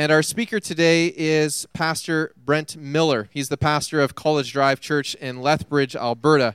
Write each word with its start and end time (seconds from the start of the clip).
And 0.00 0.10
our 0.10 0.22
speaker 0.22 0.60
today 0.60 1.12
is 1.14 1.66
Pastor 1.74 2.32
Brent 2.34 2.74
Miller. 2.74 3.28
He's 3.32 3.50
the 3.50 3.58
pastor 3.58 4.00
of 4.00 4.14
College 4.14 4.50
Drive 4.50 4.80
Church 4.80 5.14
in 5.16 5.42
Lethbridge, 5.42 5.94
Alberta. 5.94 6.54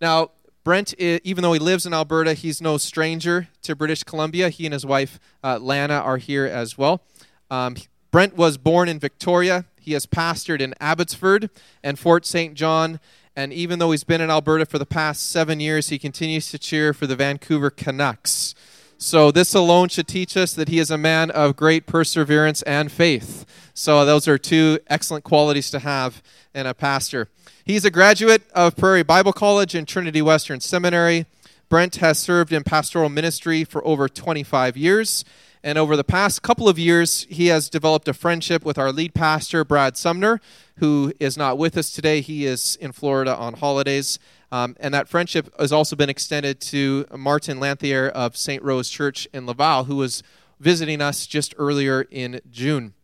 Now, 0.00 0.30
Brent, 0.62 0.94
even 1.00 1.42
though 1.42 1.54
he 1.54 1.58
lives 1.58 1.86
in 1.86 1.92
Alberta, 1.92 2.34
he's 2.34 2.62
no 2.62 2.78
stranger 2.78 3.48
to 3.62 3.74
British 3.74 4.04
Columbia. 4.04 4.48
He 4.48 4.64
and 4.64 4.72
his 4.72 4.86
wife, 4.86 5.18
uh, 5.42 5.58
Lana, 5.60 5.94
are 5.94 6.18
here 6.18 6.46
as 6.46 6.78
well. 6.78 7.02
Um, 7.50 7.74
Brent 8.12 8.36
was 8.36 8.58
born 8.58 8.88
in 8.88 9.00
Victoria. 9.00 9.64
He 9.80 9.94
has 9.94 10.06
pastored 10.06 10.60
in 10.60 10.72
Abbotsford 10.78 11.50
and 11.82 11.98
Fort 11.98 12.24
St. 12.24 12.54
John. 12.54 13.00
And 13.34 13.52
even 13.52 13.80
though 13.80 13.90
he's 13.90 14.04
been 14.04 14.20
in 14.20 14.30
Alberta 14.30 14.66
for 14.66 14.78
the 14.78 14.86
past 14.86 15.28
seven 15.28 15.58
years, 15.58 15.88
he 15.88 15.98
continues 15.98 16.48
to 16.52 16.60
cheer 16.60 16.94
for 16.94 17.08
the 17.08 17.16
Vancouver 17.16 17.70
Canucks. 17.70 18.54
So, 18.98 19.30
this 19.30 19.54
alone 19.54 19.88
should 19.88 20.06
teach 20.06 20.36
us 20.36 20.54
that 20.54 20.68
he 20.68 20.78
is 20.78 20.90
a 20.90 20.98
man 20.98 21.30
of 21.30 21.56
great 21.56 21.86
perseverance 21.86 22.62
and 22.62 22.90
faith. 22.90 23.44
So, 23.74 24.04
those 24.04 24.28
are 24.28 24.38
two 24.38 24.78
excellent 24.86 25.24
qualities 25.24 25.70
to 25.70 25.80
have 25.80 26.22
in 26.54 26.66
a 26.66 26.74
pastor. 26.74 27.28
He's 27.64 27.84
a 27.84 27.90
graduate 27.90 28.42
of 28.54 28.76
Prairie 28.76 29.02
Bible 29.02 29.32
College 29.32 29.74
and 29.74 29.88
Trinity 29.88 30.22
Western 30.22 30.60
Seminary. 30.60 31.26
Brent 31.68 31.96
has 31.96 32.18
served 32.18 32.52
in 32.52 32.62
pastoral 32.62 33.08
ministry 33.08 33.64
for 33.64 33.84
over 33.86 34.08
25 34.08 34.76
years. 34.76 35.24
And 35.64 35.78
over 35.78 35.96
the 35.96 36.04
past 36.04 36.42
couple 36.42 36.68
of 36.68 36.78
years, 36.78 37.26
he 37.30 37.46
has 37.46 37.70
developed 37.70 38.06
a 38.06 38.12
friendship 38.12 38.66
with 38.66 38.76
our 38.76 38.92
lead 38.92 39.14
pastor, 39.14 39.64
Brad 39.64 39.96
Sumner, 39.96 40.42
who 40.76 41.14
is 41.18 41.38
not 41.38 41.56
with 41.56 41.78
us 41.78 41.90
today. 41.90 42.20
He 42.20 42.44
is 42.44 42.76
in 42.82 42.92
Florida 42.92 43.34
on 43.34 43.54
holidays. 43.54 44.18
Um, 44.52 44.76
and 44.78 44.94
that 44.94 45.08
friendship 45.08 45.52
has 45.58 45.72
also 45.72 45.96
been 45.96 46.10
extended 46.10 46.60
to 46.62 47.06
Martin 47.16 47.58
Lanthier 47.60 48.08
of 48.08 48.36
St. 48.36 48.62
Rose 48.62 48.88
Church 48.88 49.26
in 49.32 49.46
Laval, 49.46 49.84
who 49.84 49.96
was 49.96 50.22
visiting 50.60 51.00
us 51.00 51.26
just 51.26 51.54
earlier 51.58 52.06
in 52.10 52.40
June. 52.50 52.94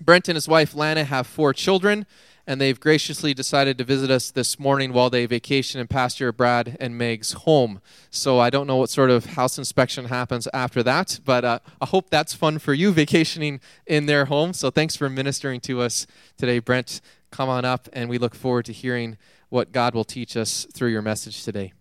Brent 0.00 0.28
and 0.28 0.36
his 0.36 0.48
wife 0.48 0.74
Lana 0.74 1.04
have 1.04 1.26
four 1.26 1.52
children, 1.54 2.06
and 2.46 2.60
they've 2.60 2.78
graciously 2.78 3.34
decided 3.34 3.76
to 3.78 3.84
visit 3.84 4.10
us 4.10 4.30
this 4.30 4.58
morning 4.58 4.92
while 4.92 5.10
they 5.10 5.26
vacation 5.26 5.80
in 5.80 5.88
Pastor 5.88 6.32
Brad 6.32 6.76
and 6.78 6.96
Meg's 6.96 7.32
home. 7.32 7.80
So 8.10 8.38
I 8.38 8.50
don't 8.50 8.66
know 8.66 8.76
what 8.76 8.90
sort 8.90 9.10
of 9.10 9.26
house 9.26 9.58
inspection 9.58 10.06
happens 10.06 10.46
after 10.52 10.82
that, 10.82 11.20
but 11.24 11.44
uh, 11.44 11.58
I 11.80 11.86
hope 11.86 12.10
that's 12.10 12.34
fun 12.34 12.58
for 12.58 12.74
you 12.74 12.92
vacationing 12.92 13.60
in 13.86 14.06
their 14.06 14.26
home. 14.26 14.52
So 14.52 14.70
thanks 14.70 14.96
for 14.96 15.08
ministering 15.08 15.60
to 15.62 15.80
us 15.80 16.06
today, 16.36 16.58
Brent. 16.58 17.00
Come 17.30 17.48
on 17.48 17.64
up, 17.64 17.88
and 17.92 18.08
we 18.08 18.18
look 18.18 18.34
forward 18.34 18.64
to 18.66 18.72
hearing 18.72 19.18
what 19.48 19.72
God 19.72 19.94
will 19.94 20.04
teach 20.04 20.36
us 20.36 20.66
through 20.72 20.90
your 20.90 21.02
message 21.02 21.44
today. 21.44 21.72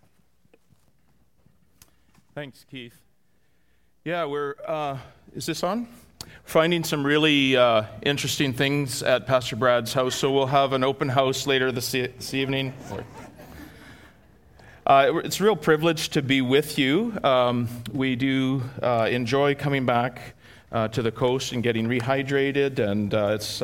Thanks, 2.33 2.65
Keith. 2.69 2.99
Yeah, 4.03 4.25
we're. 4.25 4.55
Uh, 4.67 4.97
is 5.35 5.45
this 5.45 5.63
on? 5.63 5.87
Finding 6.43 6.83
some 6.83 7.05
really 7.05 7.55
uh, 7.55 7.83
interesting 8.03 8.53
things 8.53 9.01
at 9.01 9.25
Pastor 9.25 9.55
Brad's 9.55 9.93
house, 9.93 10.15
so 10.15 10.31
we'll 10.31 10.45
have 10.45 10.73
an 10.73 10.83
open 10.83 11.09
house 11.09 11.47
later 11.47 11.71
this, 11.71 11.93
e- 11.95 12.07
this 12.07 12.33
evening. 12.33 12.73
Uh, 14.85 15.21
it's 15.23 15.39
a 15.39 15.43
real 15.43 15.55
privilege 15.55 16.09
to 16.09 16.21
be 16.21 16.41
with 16.41 16.77
you. 16.77 17.17
Um, 17.23 17.67
we 17.91 18.15
do 18.15 18.63
uh, 18.81 19.07
enjoy 19.09 19.55
coming 19.55 19.85
back 19.85 20.35
uh, 20.71 20.87
to 20.89 21.01
the 21.01 21.11
coast 21.11 21.53
and 21.53 21.63
getting 21.63 21.87
rehydrated, 21.87 22.77
and 22.79 23.13
uh, 23.13 23.31
it's 23.33 23.61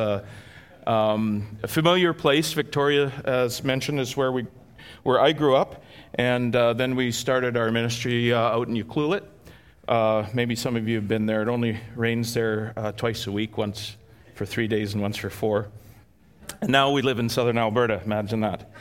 um, 0.87 1.57
a 1.63 1.67
familiar 1.67 2.13
place. 2.13 2.53
Victoria, 2.53 3.11
as 3.25 3.63
mentioned, 3.63 3.99
is 3.99 4.17
where 4.17 4.31
we, 4.31 4.47
where 5.03 5.19
I 5.19 5.31
grew 5.31 5.55
up, 5.55 5.83
and 6.15 6.55
uh, 6.55 6.73
then 6.73 6.95
we 6.95 7.11
started 7.11 7.55
our 7.55 7.71
ministry 7.71 8.33
uh, 8.33 8.39
out 8.39 8.67
in 8.67 8.75
Ucluelet. 8.75 9.23
Uh, 9.87 10.25
maybe 10.33 10.55
some 10.55 10.75
of 10.75 10.87
you 10.87 10.95
have 10.95 11.07
been 11.07 11.25
there. 11.25 11.41
It 11.41 11.47
only 11.47 11.79
rains 11.95 12.33
there 12.33 12.73
uh, 12.77 12.91
twice 12.93 13.27
a 13.27 13.31
week, 13.31 13.57
once 13.57 13.97
for 14.35 14.45
three 14.45 14.67
days 14.67 14.93
and 14.93 15.01
once 15.01 15.17
for 15.17 15.29
four. 15.29 15.69
And 16.61 16.71
now 16.71 16.91
we 16.91 17.01
live 17.01 17.19
in 17.19 17.29
southern 17.29 17.57
Alberta. 17.57 18.01
Imagine 18.03 18.41
that. 18.41 18.71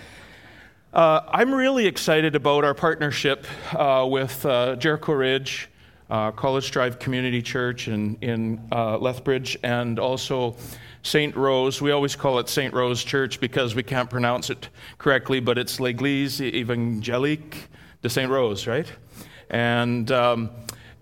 Uh, 0.93 1.21
I'm 1.29 1.55
really 1.55 1.87
excited 1.87 2.35
about 2.35 2.65
our 2.65 2.75
partnership 2.75 3.47
uh, 3.73 4.07
with 4.09 4.43
Jericho 4.43 5.13
Ridge, 5.13 5.69
College 6.09 6.71
Drive 6.71 6.99
Community 6.99 7.43
Church 7.43 7.89
in, 7.89 8.17
in 8.21 8.69
Lethbridge, 8.71 9.57
and 9.63 9.99
also 9.99 10.57
St. 11.03 11.35
Rose. 11.37 11.81
We 11.81 11.91
always 11.91 12.17
call 12.17 12.39
it 12.39 12.49
St. 12.49 12.75
Rose 12.75 13.03
Church 13.03 13.41
because 13.41 13.75
we 13.75 13.83
can't 13.83 14.11
pronounce 14.11 14.51
it 14.51 14.69
correctly, 14.99 15.41
but 15.41 15.59
it's 15.59 15.81
L'Église 15.81 16.41
Évangélique 16.41 17.69
de 18.03 18.09
St. 18.09 18.31
Rose, 18.31 18.67
right? 18.67 18.91
And 19.49 20.11
um, 20.13 20.51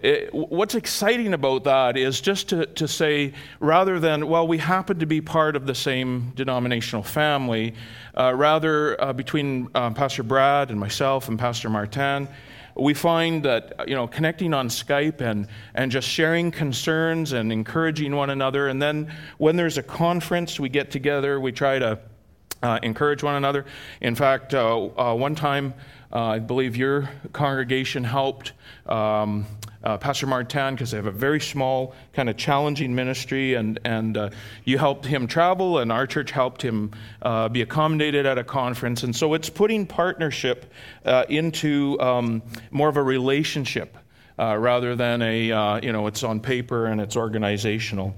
it, 0.01 0.33
what's 0.33 0.77
exciting 0.77 1.35
about 1.35 1.65
that 1.65 1.97
is 1.97 2.21
just 2.21 2.49
to, 2.51 2.67
to 2.67 2.87
say, 2.87 3.35
rather 3.59 3.99
than, 3.99 4.29
well, 4.29 4.47
we 4.47 4.59
happen 4.59 5.01
to 5.01 5.07
be 5.07 5.21
part 5.21 5.57
of 5.57 5.67
the 5.67 5.75
same 5.75 6.33
denominational 6.37 7.03
family, 7.03 7.75
uh, 8.17 8.33
rather 8.35 9.01
uh, 9.03 9.13
between 9.13 9.69
uh, 9.75 9.91
Pastor 9.91 10.23
Brad 10.23 10.71
and 10.71 10.79
myself 10.79 11.29
and 11.29 11.39
Pastor 11.39 11.69
Martin, 11.69 12.29
we 12.79 12.95
find 12.95 13.45
that 13.45 13.89
you 13.89 13.95
know 13.95 14.07
connecting 14.07 14.55
on 14.55 14.69
Skype 14.69 15.21
and 15.21 15.49
and 15.75 15.91
just 15.91 16.09
sharing 16.09 16.51
concerns 16.51 17.33
and 17.33 17.53
encouraging 17.53 18.15
one 18.15 18.31
another, 18.31 18.69
and 18.69 18.81
then 18.81 19.13
when 19.39 19.57
there's 19.57 19.79
a 19.79 19.83
conference, 19.83 20.61
we 20.61 20.69
get 20.69 20.91
together, 20.91 21.41
we 21.41 21.53
try 21.53 21.79
to 21.79 21.99
uh, 22.63 22.79
encourage 22.83 23.23
one 23.23 23.35
another. 23.35 23.67
In 24.01 24.15
fact, 24.15 24.55
uh, 24.55 24.89
uh, 24.97 25.15
one 25.15 25.35
time, 25.35 25.75
uh, 26.13 26.23
I 26.23 26.39
believe 26.39 26.77
your 26.77 27.11
congregation 27.33 28.05
helped. 28.05 28.53
Um, 28.87 29.47
uh, 29.85 29.97
Pastor 29.97 30.27
Martin, 30.27 30.75
because 30.75 30.91
they 30.91 30.97
have 30.97 31.07
a 31.07 31.11
very 31.11 31.41
small, 31.41 31.95
kind 32.13 32.29
of 32.29 32.37
challenging 32.37 32.95
ministry, 32.95 33.55
and, 33.55 33.79
and 33.85 34.17
uh, 34.17 34.31
you 34.65 34.79
helped 34.79 35.07
him 35.07 35.27
travel, 35.27 35.79
and 35.79 35.93
our 35.93 36.07
church 36.07 36.31
helped 36.31 36.63
him 36.63 36.91
uh, 37.23 37.49
be 37.49 37.63
accommodated 37.63 38.27
at 38.27 38.39
a 38.39 38.45
conference. 38.45 39.03
And 39.03 39.15
so 39.15 39.35
it's 39.35 39.51
putting 39.51 39.87
partnership 39.87 40.73
uh, 41.05 41.25
into 41.29 41.99
um, 42.01 42.43
more 42.71 42.89
of 42.89 42.97
a 42.97 43.03
relationship 43.03 43.97
uh, 44.39 44.57
rather 44.57 44.97
than 44.97 45.23
a, 45.23 45.53
uh, 45.53 45.81
you 45.83 45.93
know, 45.93 46.07
it's 46.07 46.23
on 46.23 46.41
paper 46.41 46.87
and 46.87 47.01
it's 47.01 47.17
organizational. 47.17 48.15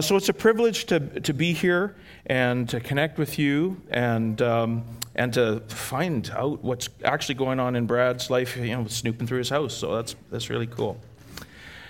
so 0.00 0.16
it's 0.16 0.28
a 0.28 0.34
privilege 0.34 0.86
to, 0.86 1.20
to 1.20 1.32
be 1.32 1.52
here 1.52 1.96
and 2.26 2.68
to 2.68 2.80
connect 2.80 3.18
with 3.18 3.38
you 3.38 3.80
and. 3.90 4.40
Um, 4.42 4.84
and 5.18 5.32
to 5.32 5.60
find 5.68 6.30
out 6.36 6.62
what's 6.62 6.90
actually 7.02 7.36
going 7.36 7.58
on 7.58 7.74
in 7.74 7.86
Brad's 7.86 8.28
life, 8.28 8.54
you 8.56 8.76
know, 8.76 8.86
snooping 8.86 9.26
through 9.26 9.38
his 9.38 9.48
house. 9.48 9.74
So 9.74 9.96
that's, 9.96 10.14
that's 10.30 10.50
really 10.50 10.66
cool. 10.66 11.00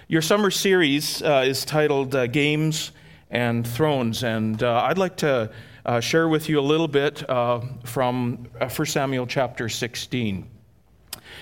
Your 0.06 0.22
summer 0.22 0.52
series 0.52 1.22
uh, 1.22 1.42
is 1.44 1.64
titled 1.64 2.14
uh, 2.14 2.28
Games 2.28 2.92
and 3.28 3.66
Thrones, 3.66 4.22
and 4.22 4.62
uh, 4.62 4.84
I'd 4.84 4.98
like 4.98 5.16
to 5.16 5.50
uh, 5.84 5.98
share 5.98 6.28
with 6.28 6.48
you 6.48 6.60
a 6.60 6.62
little 6.62 6.86
bit 6.86 7.28
uh, 7.28 7.60
from 7.84 8.46
1 8.58 8.62
uh, 8.62 8.84
Samuel 8.84 9.26
chapter 9.26 9.68
16. 9.68 10.48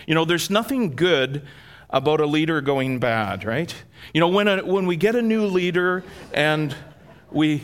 You 0.06 0.14
know, 0.14 0.24
there's 0.24 0.48
nothing 0.48 0.96
good 0.96 1.42
about 1.90 2.20
a 2.20 2.26
leader 2.26 2.62
going 2.62 2.98
bad, 2.98 3.44
right? 3.44 3.74
You 4.14 4.20
know, 4.20 4.28
when, 4.28 4.48
a, 4.48 4.64
when 4.64 4.86
we 4.86 4.96
get 4.96 5.14
a 5.14 5.22
new 5.22 5.44
leader 5.44 6.02
and 6.32 6.74
we 7.30 7.62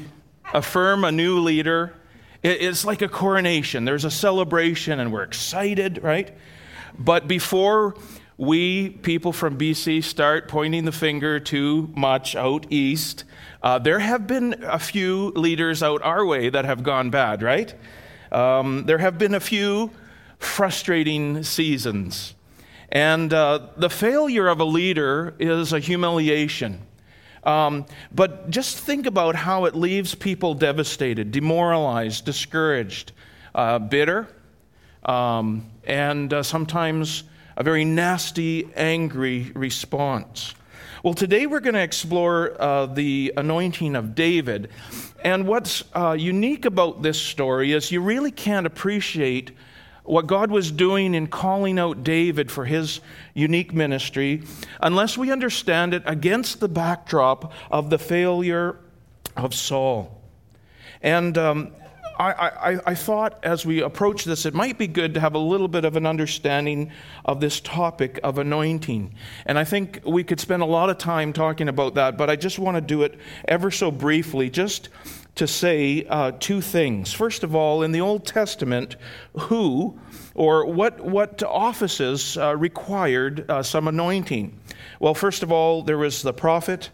affirm 0.53 1.05
a 1.05 1.12
new 1.12 1.38
leader, 1.38 1.94
it's 2.43 2.84
like 2.84 3.03
a 3.03 3.09
coronation. 3.09 3.84
There's 3.84 4.05
a 4.05 4.11
celebration 4.11 5.00
and 5.00 5.12
we're 5.12 5.22
excited, 5.22 6.03
right? 6.03 6.37
But 6.99 7.28
before 7.28 7.94
we, 8.38 8.88
people 8.88 9.33
from 9.33 9.59
BC, 9.59 10.03
start 10.03 10.49
pointing 10.49 10.87
the 10.87 10.93
finger 10.93 11.38
too 11.38 11.91
much 11.94 12.34
out 12.34 12.66
east, 12.71 13.25
uh, 13.62 13.78
there 13.78 13.99
have 13.99 14.27
been 14.27 14.65
a 14.65 14.78
few 14.78 15.28
leaders 15.37 15.83
out 15.83 16.00
our 16.03 16.25
way 16.25 16.49
that 16.49 16.65
have 16.65 16.82
gone 16.82 17.11
bad, 17.11 17.43
right? 17.43 17.75
Um, 18.32 18.84
there 18.87 18.99
have 18.99 19.19
been 19.19 19.34
a 19.34 19.41
few 19.41 19.91
frustrating 20.38 21.43
seasons. 21.43 22.34
And 22.88 23.32
uh, 23.32 23.69
the 23.77 23.91
failure 23.91 24.49
of 24.49 24.59
a 24.61 24.65
leader 24.65 25.34
is 25.38 25.72
a 25.72 25.78
humiliation. 25.78 26.81
Um, 27.45 27.87
but 28.12 28.51
just 28.51 28.78
think 28.78 29.06
about 29.06 29.34
how 29.34 29.64
it 29.64 29.75
leaves 29.75 30.14
people 30.14 30.55
devastated, 30.55 31.32
demoralized, 31.32 32.25
discouraged, 32.25 33.12
uh, 33.55 33.79
bitter, 33.79 34.29
um, 35.05 35.70
and 35.85 36.32
uh, 36.32 36.43
sometimes 36.43 37.25
a 37.56 37.62
very 37.62 37.85
nasty, 37.85 38.69
angry 38.76 39.53
response. 39.55 40.55
Well, 41.03 41.14
today 41.14 41.47
we're 41.47 41.61
going 41.61 41.75
to 41.75 41.82
explore 41.82 42.61
uh, 42.61 42.85
the 42.85 43.32
anointing 43.37 43.97
of 43.97 44.14
David. 44.14 44.69
And 45.25 45.47
what's 45.47 45.82
uh, 45.94 46.12
unique 46.19 46.67
about 46.67 47.00
this 47.00 47.19
story 47.19 47.73
is 47.73 47.91
you 47.91 48.03
really 48.03 48.31
can't 48.31 48.67
appreciate 48.67 49.53
what 50.05 50.26
God 50.26 50.50
was 50.50 50.70
doing 50.70 51.14
in 51.14 51.26
calling 51.26 51.79
out 51.79 52.02
David 52.02 52.50
for 52.50 52.64
his 52.64 53.00
unique 53.35 53.73
ministry 53.73 54.43
unless 54.81 55.17
we 55.17 55.31
understand 55.31 55.94
it 55.94 56.02
against 56.06 56.61
the 56.61 56.69
backdrop 56.69 57.52
of 57.70 57.91
the 57.91 57.99
failure 57.99 58.76
of 59.37 59.55
Saul. 59.55 60.20
And 61.02 61.37
um, 61.38 61.73
I, 62.20 62.72
I, 62.72 62.81
I, 62.87 62.94
thought 62.94 63.38
as 63.43 63.64
we 63.64 63.81
approach 63.81 64.25
this, 64.25 64.44
it 64.44 64.52
might 64.52 64.76
be 64.76 64.87
good 64.87 65.14
to 65.14 65.20
have 65.20 65.34
a 65.34 65.38
little 65.38 65.69
bit 65.69 65.87
of 65.87 65.96
an 65.96 66.05
understanding 66.05 66.93
of 67.25 67.40
this 67.40 67.61
topic 67.61 68.20
of 68.22 68.37
anointing. 68.37 69.14
And 69.46 69.58
I 69.58 69.64
think 69.64 70.02
we 70.05 70.22
could 70.22 70.38
spend 70.38 70.62
a 70.62 70.67
lot 70.67 70.90
of 70.90 70.99
time 70.99 71.32
talking 71.32 71.69
about 71.69 71.94
that, 71.94 72.19
but 72.19 72.28
I 72.28 72.37
just 72.37 72.58
want 72.58 72.76
to 72.76 72.82
do 72.82 73.05
it 73.05 73.19
ever 73.49 73.70
so 73.70 73.90
briefly, 73.90 74.50
just 74.50 74.90
to 75.37 75.46
say 75.46 76.05
uh, 76.11 76.32
two 76.38 76.61
things. 76.61 77.11
First 77.11 77.43
of 77.43 77.55
all, 77.55 77.82
in 77.82 77.90
the 77.90 78.02
Old 78.02 78.26
Testament, 78.26 78.96
who 79.38 79.99
or 80.34 80.66
what, 80.66 81.00
what 81.00 81.43
offices 81.43 82.37
uh, 82.37 82.55
required 82.55 83.50
uh, 83.50 83.62
some 83.62 83.88
anointing? 83.88 84.58
Well, 84.99 85.14
first 85.14 85.43
of 85.43 85.50
all, 85.50 85.82
there 85.82 85.96
was 85.96 86.20
the 86.20 86.34
prophet 86.34 86.90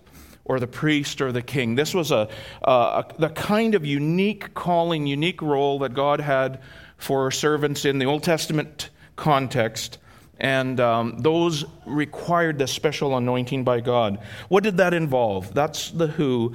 or 0.46 0.60
the 0.60 0.66
priest 0.66 1.20
or 1.20 1.32
the 1.32 1.42
king. 1.42 1.74
This 1.74 1.92
was 1.92 2.10
a, 2.10 2.28
a, 2.62 3.04
the 3.18 3.30
kind 3.30 3.74
of 3.74 3.84
unique 3.84 4.54
calling, 4.54 5.06
unique 5.06 5.42
role 5.42 5.78
that 5.80 5.92
God 5.92 6.20
had 6.20 6.60
for 6.96 7.30
servants 7.30 7.84
in 7.84 7.98
the 7.98 8.06
Old 8.06 8.22
Testament 8.22 8.90
context. 9.16 9.98
And 10.38 10.80
um, 10.80 11.18
those 11.18 11.64
required 11.86 12.58
the 12.58 12.66
special 12.66 13.16
anointing 13.16 13.64
by 13.64 13.80
God. 13.80 14.18
What 14.48 14.62
did 14.64 14.76
that 14.76 14.94
involve? 14.94 15.52
That's 15.54 15.90
the 15.90 16.06
who. 16.06 16.54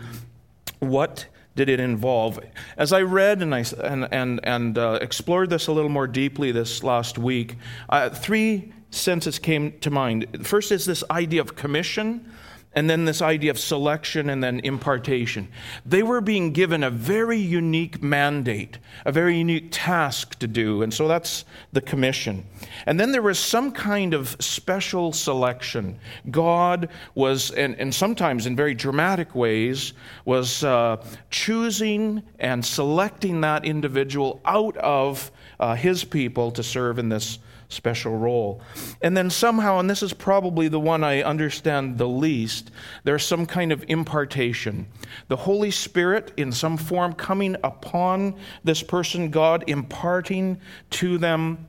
What 0.80 1.26
did 1.56 1.68
it 1.68 1.80
involve? 1.80 2.40
As 2.78 2.94
I 2.94 3.02
read 3.02 3.42
and, 3.42 3.54
I, 3.54 3.66
and, 3.84 4.08
and, 4.12 4.40
and 4.44 4.78
uh, 4.78 5.00
explored 5.02 5.50
this 5.50 5.68
a 5.68 5.72
little 5.72 5.90
more 5.90 6.08
deeply 6.08 6.52
this 6.52 6.84
last 6.84 7.18
week, 7.18 7.58
uh, 7.90 8.10
three 8.10 8.72
senses 8.92 9.40
came 9.40 9.78
to 9.80 9.90
mind. 9.90 10.46
First 10.46 10.72
is 10.72 10.86
this 10.86 11.04
idea 11.10 11.42
of 11.42 11.56
commission 11.56 12.32
and 12.74 12.90
then 12.90 13.04
this 13.04 13.22
idea 13.22 13.52
of 13.52 13.60
selection 13.60 14.30
and 14.30 14.42
then 14.42 14.62
impartation. 14.64 15.50
They 15.86 16.04
were 16.04 16.22
being 16.22 16.54
given 16.54 16.84
a 16.84 16.90
very 16.90 17.38
unique 17.38 18.02
mandate, 18.02 18.78
a 19.06 19.12
very 19.12 19.38
unique 19.38 19.70
task 19.72 20.40
to 20.40 20.48
do, 20.48 20.82
and 20.82 20.94
so 20.94 21.08
that's 21.08 21.44
the 21.74 21.82
commission. 21.82 22.46
And 22.86 23.00
then 23.00 23.12
there 23.12 23.22
was 23.22 23.40
some 23.40 23.72
kind 23.72 24.14
of 24.14 24.38
special 24.40 25.12
selection. 25.12 26.00
God 26.30 26.90
was, 27.14 27.52
and, 27.52 27.76
and 27.76 27.94
sometimes 27.94 28.46
in 28.46 28.56
very 28.56 28.74
dramatic 28.74 29.36
ways, 29.36 29.94
was 30.24 30.64
uh, 30.64 31.04
choosing 31.30 32.24
and 32.40 32.66
selecting 32.66 33.42
that 33.42 33.66
individual 33.66 34.40
out 34.46 34.78
of 34.78 35.30
uh, 35.60 35.76
his 35.76 36.06
people 36.06 36.52
to 36.52 36.64
serve 36.64 37.00
in 37.00 37.10
this 37.10 37.40
special 37.72 38.18
role. 38.18 38.62
And 39.02 39.16
then 39.16 39.30
somehow, 39.30 39.80
and 39.80 39.90
this 39.90 40.04
is 40.04 40.14
probably 40.14 40.68
the 40.68 40.80
one 40.80 41.04
I 41.04 41.24
understand 41.24 41.98
the 41.98 42.08
least, 42.08 42.72
there's 43.04 43.26
some 43.26 43.46
kind 43.46 43.72
of 43.72 43.84
impartation. 43.88 44.88
The 45.28 45.38
Holy 45.38 45.72
Spirit, 45.72 46.34
in 46.38 46.52
some 46.52 46.78
form, 46.78 47.14
coming 47.14 47.56
upon 47.64 48.36
this 48.64 48.84
person, 48.84 49.30
God 49.30 49.64
imparting 49.68 50.60
to 50.92 51.18
them 51.18 51.68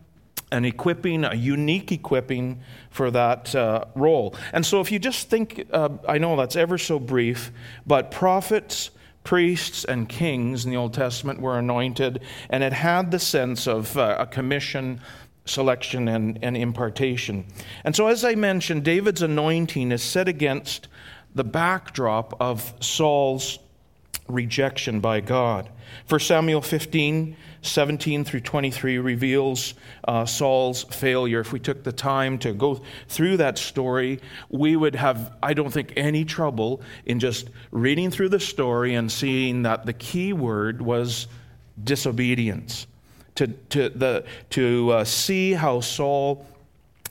an 0.52 0.64
equipping, 0.64 1.24
a 1.24 1.34
unique 1.34 1.90
equipping 1.90 2.60
for 2.90 3.10
that 3.10 3.54
uh, 3.54 3.86
role. 3.94 4.36
And 4.52 4.64
so, 4.64 4.80
if 4.80 4.92
you 4.92 4.98
just 4.98 5.30
think, 5.30 5.66
uh, 5.72 5.88
I 6.06 6.18
know 6.18 6.36
that's 6.36 6.56
ever 6.56 6.76
so 6.78 6.98
brief, 6.98 7.50
but 7.86 8.10
prophets, 8.10 8.90
priests, 9.24 9.84
and 9.84 10.08
kings 10.08 10.64
in 10.64 10.70
the 10.70 10.76
Old 10.76 10.92
Testament 10.94 11.40
were 11.40 11.58
anointed, 11.58 12.20
and 12.50 12.62
it 12.62 12.72
had 12.72 13.10
the 13.10 13.18
sense 13.18 13.66
of 13.66 13.96
uh, 13.96 14.16
a 14.18 14.26
commission 14.26 15.00
selection 15.44 16.08
and, 16.08 16.38
and 16.42 16.56
impartation. 16.56 17.44
And 17.84 17.94
so, 17.96 18.06
as 18.06 18.24
I 18.24 18.34
mentioned, 18.34 18.84
David's 18.84 19.22
anointing 19.22 19.92
is 19.92 20.02
set 20.02 20.28
against 20.28 20.88
the 21.34 21.44
backdrop 21.44 22.40
of 22.40 22.74
Saul's 22.80 23.58
rejection 24.28 25.00
by 25.00 25.20
God. 25.20 25.68
1 26.08 26.20
Samuel 26.20 26.62
15, 26.62 27.36
17 27.62 28.24
through 28.24 28.40
23 28.40 28.98
reveals 28.98 29.74
uh, 30.04 30.24
Saul's 30.24 30.84
failure. 30.84 31.40
If 31.40 31.52
we 31.52 31.58
took 31.58 31.82
the 31.82 31.92
time 31.92 32.38
to 32.38 32.52
go 32.52 32.80
through 33.08 33.38
that 33.38 33.58
story, 33.58 34.20
we 34.48 34.76
would 34.76 34.94
have, 34.94 35.36
I 35.42 35.54
don't 35.54 35.72
think, 35.72 35.92
any 35.96 36.24
trouble 36.24 36.82
in 37.04 37.20
just 37.20 37.50
reading 37.70 38.10
through 38.10 38.30
the 38.30 38.40
story 38.40 38.94
and 38.94 39.10
seeing 39.10 39.62
that 39.62 39.86
the 39.86 39.92
key 39.92 40.32
word 40.32 40.80
was 40.80 41.26
disobedience 41.82 42.86
to, 43.36 43.46
to, 43.46 43.88
the, 43.88 44.24
to 44.50 44.90
uh, 44.90 45.04
see 45.04 45.52
how 45.52 45.80
Saul 45.80 46.46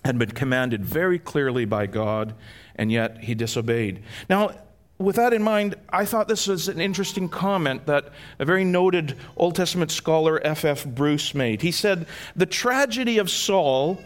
had 0.05 0.17
been 0.17 0.31
commanded 0.31 0.83
very 0.83 1.19
clearly 1.19 1.65
by 1.65 1.85
God, 1.85 2.33
and 2.75 2.91
yet 2.91 3.23
he 3.23 3.35
disobeyed. 3.35 4.01
Now, 4.29 4.55
with 4.97 5.15
that 5.15 5.33
in 5.33 5.41
mind, 5.41 5.75
I 5.89 6.05
thought 6.05 6.27
this 6.27 6.47
was 6.47 6.67
an 6.67 6.79
interesting 6.79 7.27
comment 7.27 7.87
that 7.87 8.09
a 8.39 8.45
very 8.45 8.63
noted 8.63 9.17
Old 9.35 9.55
Testament 9.55 9.91
scholar, 9.91 10.39
F.F. 10.45 10.85
Bruce, 10.85 11.33
made. 11.33 11.61
He 11.61 11.71
said, 11.71 12.05
The 12.35 12.45
tragedy 12.45 13.17
of 13.17 13.29
Saul 13.29 13.99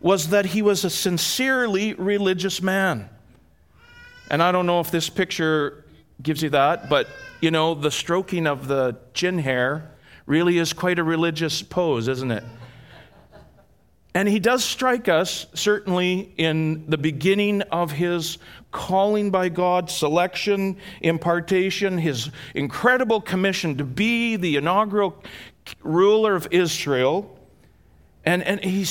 was 0.00 0.28
that 0.28 0.46
he 0.46 0.62
was 0.62 0.84
a 0.84 0.90
sincerely 0.90 1.94
religious 1.94 2.62
man. 2.62 3.08
And 4.30 4.42
I 4.42 4.52
don't 4.52 4.66
know 4.66 4.80
if 4.80 4.90
this 4.90 5.08
picture 5.08 5.84
gives 6.22 6.42
you 6.42 6.50
that, 6.50 6.88
but 6.88 7.08
you 7.40 7.50
know, 7.50 7.74
the 7.74 7.90
stroking 7.90 8.46
of 8.46 8.68
the 8.68 8.96
chin 9.14 9.38
hair 9.38 9.90
really 10.28 10.58
is 10.58 10.74
quite 10.74 10.98
a 10.98 11.02
religious 11.02 11.62
pose, 11.62 12.06
isn't 12.06 12.30
it? 12.30 12.44
And 14.14 14.28
he 14.28 14.38
does 14.38 14.62
strike 14.62 15.08
us, 15.08 15.46
certainly, 15.54 16.32
in 16.36 16.88
the 16.88 16.98
beginning 16.98 17.62
of 17.62 17.92
his 17.92 18.38
calling 18.70 19.30
by 19.30 19.48
God, 19.48 19.90
selection, 19.90 20.76
impartation, 21.00 21.96
his 21.96 22.30
incredible 22.54 23.20
commission 23.20 23.78
to 23.78 23.84
be 23.84 24.36
the 24.36 24.56
inaugural 24.56 25.22
ruler 25.82 26.34
of 26.34 26.48
Israel. 26.50 27.38
And, 28.24 28.42
and 28.42 28.62
he 28.62 28.84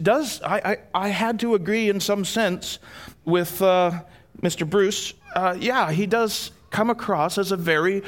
does, 0.00 0.40
I, 0.42 0.56
I, 0.58 0.76
I 0.94 1.08
had 1.08 1.40
to 1.40 1.54
agree 1.54 1.90
in 1.90 2.00
some 2.00 2.24
sense 2.24 2.78
with 3.26 3.60
uh, 3.60 4.02
Mr. 4.40 4.68
Bruce. 4.68 5.12
Uh, 5.34 5.56
yeah, 5.58 5.90
he 5.90 6.06
does 6.06 6.52
come 6.70 6.88
across 6.88 7.36
as 7.36 7.52
a 7.52 7.56
very 7.56 8.02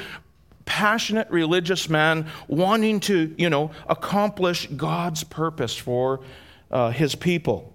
passionate 0.65 1.29
religious 1.29 1.89
man 1.89 2.27
wanting 2.47 2.99
to, 3.01 3.33
you 3.37 3.49
know, 3.49 3.71
accomplish 3.87 4.67
God's 4.67 5.23
purpose 5.23 5.75
for 5.75 6.21
uh, 6.69 6.91
his 6.91 7.15
people. 7.15 7.73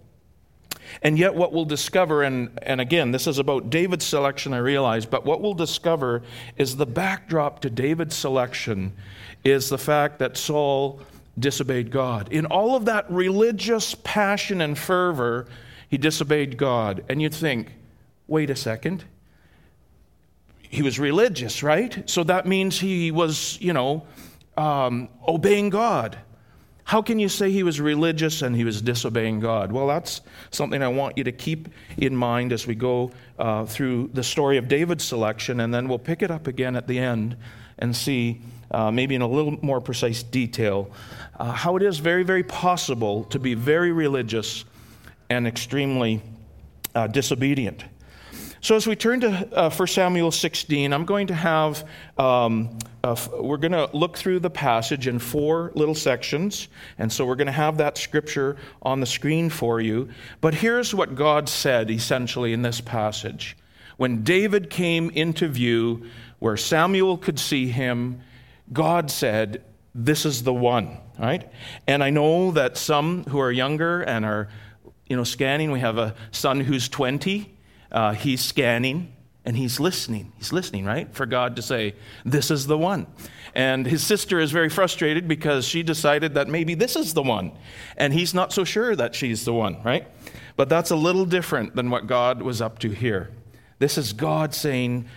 And 1.02 1.18
yet, 1.18 1.34
what 1.34 1.52
we'll 1.52 1.64
discover, 1.64 2.22
and, 2.22 2.50
and 2.62 2.80
again, 2.80 3.10
this 3.10 3.26
is 3.26 3.38
about 3.38 3.70
David's 3.70 4.04
selection, 4.04 4.52
I 4.52 4.58
realize, 4.58 5.04
but 5.04 5.24
what 5.24 5.40
we'll 5.40 5.54
discover 5.54 6.22
is 6.56 6.76
the 6.76 6.86
backdrop 6.86 7.60
to 7.60 7.70
David's 7.70 8.14
selection 8.14 8.92
is 9.44 9.68
the 9.68 9.78
fact 9.78 10.18
that 10.20 10.36
Saul 10.36 11.00
disobeyed 11.38 11.90
God. 11.90 12.32
In 12.32 12.46
all 12.46 12.76
of 12.76 12.84
that 12.86 13.10
religious 13.10 13.94
passion 13.94 14.60
and 14.60 14.78
fervor, 14.78 15.46
he 15.88 15.98
disobeyed 15.98 16.56
God. 16.56 17.04
And 17.08 17.20
you'd 17.20 17.34
think, 17.34 17.72
wait 18.26 18.50
a 18.50 18.56
second, 18.56 19.04
he 20.70 20.82
was 20.82 20.98
religious, 20.98 21.62
right? 21.62 22.08
So 22.08 22.24
that 22.24 22.46
means 22.46 22.78
he 22.78 23.10
was, 23.10 23.58
you 23.60 23.72
know, 23.72 24.06
um, 24.56 25.08
obeying 25.26 25.70
God. 25.70 26.18
How 26.84 27.02
can 27.02 27.18
you 27.18 27.28
say 27.28 27.50
he 27.50 27.64
was 27.64 27.80
religious 27.80 28.42
and 28.42 28.54
he 28.54 28.62
was 28.62 28.80
disobeying 28.80 29.40
God? 29.40 29.72
Well, 29.72 29.88
that's 29.88 30.20
something 30.52 30.82
I 30.82 30.88
want 30.88 31.18
you 31.18 31.24
to 31.24 31.32
keep 31.32 31.68
in 31.96 32.14
mind 32.14 32.52
as 32.52 32.66
we 32.66 32.76
go 32.76 33.10
uh, 33.40 33.66
through 33.66 34.10
the 34.14 34.22
story 34.22 34.56
of 34.56 34.68
David's 34.68 35.02
selection, 35.02 35.58
and 35.60 35.74
then 35.74 35.88
we'll 35.88 35.98
pick 35.98 36.22
it 36.22 36.30
up 36.30 36.46
again 36.46 36.76
at 36.76 36.86
the 36.86 37.00
end 37.00 37.36
and 37.78 37.94
see, 37.94 38.40
uh, 38.70 38.90
maybe 38.92 39.16
in 39.16 39.22
a 39.22 39.26
little 39.26 39.58
more 39.62 39.80
precise 39.80 40.22
detail, 40.22 40.88
uh, 41.40 41.50
how 41.50 41.74
it 41.74 41.82
is 41.82 41.98
very, 41.98 42.22
very 42.22 42.44
possible 42.44 43.24
to 43.24 43.40
be 43.40 43.54
very 43.54 43.90
religious 43.90 44.64
and 45.28 45.46
extremely 45.46 46.22
uh, 46.94 47.08
disobedient. 47.08 47.84
So, 48.66 48.74
as 48.74 48.84
we 48.84 48.96
turn 48.96 49.20
to 49.20 49.48
uh, 49.56 49.70
1 49.70 49.86
Samuel 49.86 50.32
16, 50.32 50.92
I'm 50.92 51.04
going 51.04 51.28
to 51.28 51.34
have, 51.36 51.88
um, 52.18 52.76
we're 53.38 53.58
going 53.58 53.70
to 53.70 53.88
look 53.92 54.18
through 54.18 54.40
the 54.40 54.50
passage 54.50 55.06
in 55.06 55.20
four 55.20 55.70
little 55.76 55.94
sections. 55.94 56.66
And 56.98 57.12
so 57.12 57.24
we're 57.24 57.36
going 57.36 57.46
to 57.46 57.52
have 57.52 57.76
that 57.76 57.96
scripture 57.96 58.56
on 58.82 58.98
the 58.98 59.06
screen 59.06 59.50
for 59.50 59.80
you. 59.80 60.08
But 60.40 60.52
here's 60.52 60.92
what 60.92 61.14
God 61.14 61.48
said 61.48 61.92
essentially 61.92 62.52
in 62.52 62.62
this 62.62 62.80
passage. 62.80 63.56
When 63.98 64.24
David 64.24 64.68
came 64.68 65.10
into 65.10 65.46
view 65.46 66.06
where 66.40 66.56
Samuel 66.56 67.18
could 67.18 67.38
see 67.38 67.68
him, 67.68 68.20
God 68.72 69.12
said, 69.12 69.62
This 69.94 70.26
is 70.26 70.42
the 70.42 70.52
one, 70.52 70.98
right? 71.20 71.48
And 71.86 72.02
I 72.02 72.10
know 72.10 72.50
that 72.50 72.76
some 72.76 73.22
who 73.26 73.38
are 73.38 73.52
younger 73.52 74.02
and 74.02 74.24
are, 74.24 74.48
you 75.06 75.14
know, 75.14 75.22
scanning, 75.22 75.70
we 75.70 75.78
have 75.78 75.98
a 75.98 76.16
son 76.32 76.58
who's 76.58 76.88
20 76.88 77.52
uh, 77.92 78.12
he's 78.12 78.40
scanning 78.40 79.12
and 79.44 79.56
he's 79.56 79.78
listening. 79.78 80.32
He's 80.36 80.52
listening, 80.52 80.84
right? 80.84 81.12
For 81.14 81.24
God 81.24 81.56
to 81.56 81.62
say, 81.62 81.94
This 82.24 82.50
is 82.50 82.66
the 82.66 82.76
one. 82.76 83.06
And 83.54 83.86
his 83.86 84.04
sister 84.04 84.38
is 84.38 84.50
very 84.50 84.68
frustrated 84.68 85.26
because 85.28 85.64
she 85.64 85.82
decided 85.82 86.34
that 86.34 86.48
maybe 86.48 86.74
this 86.74 86.94
is 86.96 87.14
the 87.14 87.22
one. 87.22 87.52
And 87.96 88.12
he's 88.12 88.34
not 88.34 88.52
so 88.52 88.64
sure 88.64 88.94
that 88.96 89.14
she's 89.14 89.44
the 89.44 89.54
one, 89.54 89.82
right? 89.82 90.06
But 90.56 90.68
that's 90.68 90.90
a 90.90 90.96
little 90.96 91.24
different 91.24 91.74
than 91.74 91.88
what 91.88 92.06
God 92.06 92.42
was 92.42 92.60
up 92.60 92.78
to 92.80 92.90
here. 92.90 93.30
This 93.78 93.96
is 93.96 94.12
God 94.12 94.54
saying, 94.54 95.08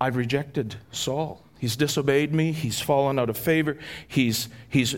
I've 0.00 0.16
rejected 0.16 0.76
Saul. 0.90 1.42
He's 1.58 1.76
disobeyed 1.76 2.34
me. 2.34 2.52
He's 2.52 2.80
fallen 2.80 3.18
out 3.18 3.30
of 3.30 3.38
favor. 3.38 3.78
He's, 4.08 4.48
he's 4.68 4.96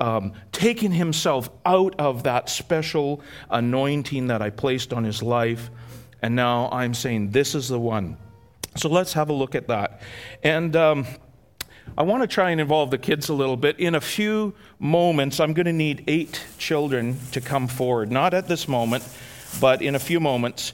um, 0.00 0.34
taken 0.52 0.92
himself 0.92 1.48
out 1.64 1.94
of 1.98 2.24
that 2.24 2.48
special 2.48 3.22
anointing 3.50 4.28
that 4.28 4.42
I 4.42 4.50
placed 4.50 4.92
on 4.92 5.04
his 5.04 5.22
life. 5.22 5.70
And 6.24 6.34
now 6.34 6.70
I'm 6.72 6.94
saying, 6.94 7.32
This 7.32 7.54
is 7.54 7.68
the 7.68 7.78
one. 7.78 8.16
So 8.76 8.88
let's 8.88 9.12
have 9.12 9.28
a 9.28 9.32
look 9.34 9.54
at 9.54 9.68
that. 9.68 10.00
And 10.42 10.74
um, 10.74 11.06
I 11.98 12.02
want 12.02 12.22
to 12.22 12.26
try 12.26 12.50
and 12.50 12.62
involve 12.62 12.90
the 12.90 12.96
kids 12.96 13.28
a 13.28 13.34
little 13.34 13.58
bit. 13.58 13.78
In 13.78 13.94
a 13.94 14.00
few 14.00 14.54
moments, 14.78 15.38
I'm 15.38 15.52
going 15.52 15.66
to 15.66 15.72
need 15.72 16.02
eight 16.06 16.42
children 16.56 17.18
to 17.32 17.42
come 17.42 17.68
forward. 17.68 18.10
Not 18.10 18.32
at 18.32 18.48
this 18.48 18.66
moment, 18.66 19.06
but 19.60 19.82
in 19.82 19.96
a 19.96 19.98
few 19.98 20.18
moments. 20.18 20.72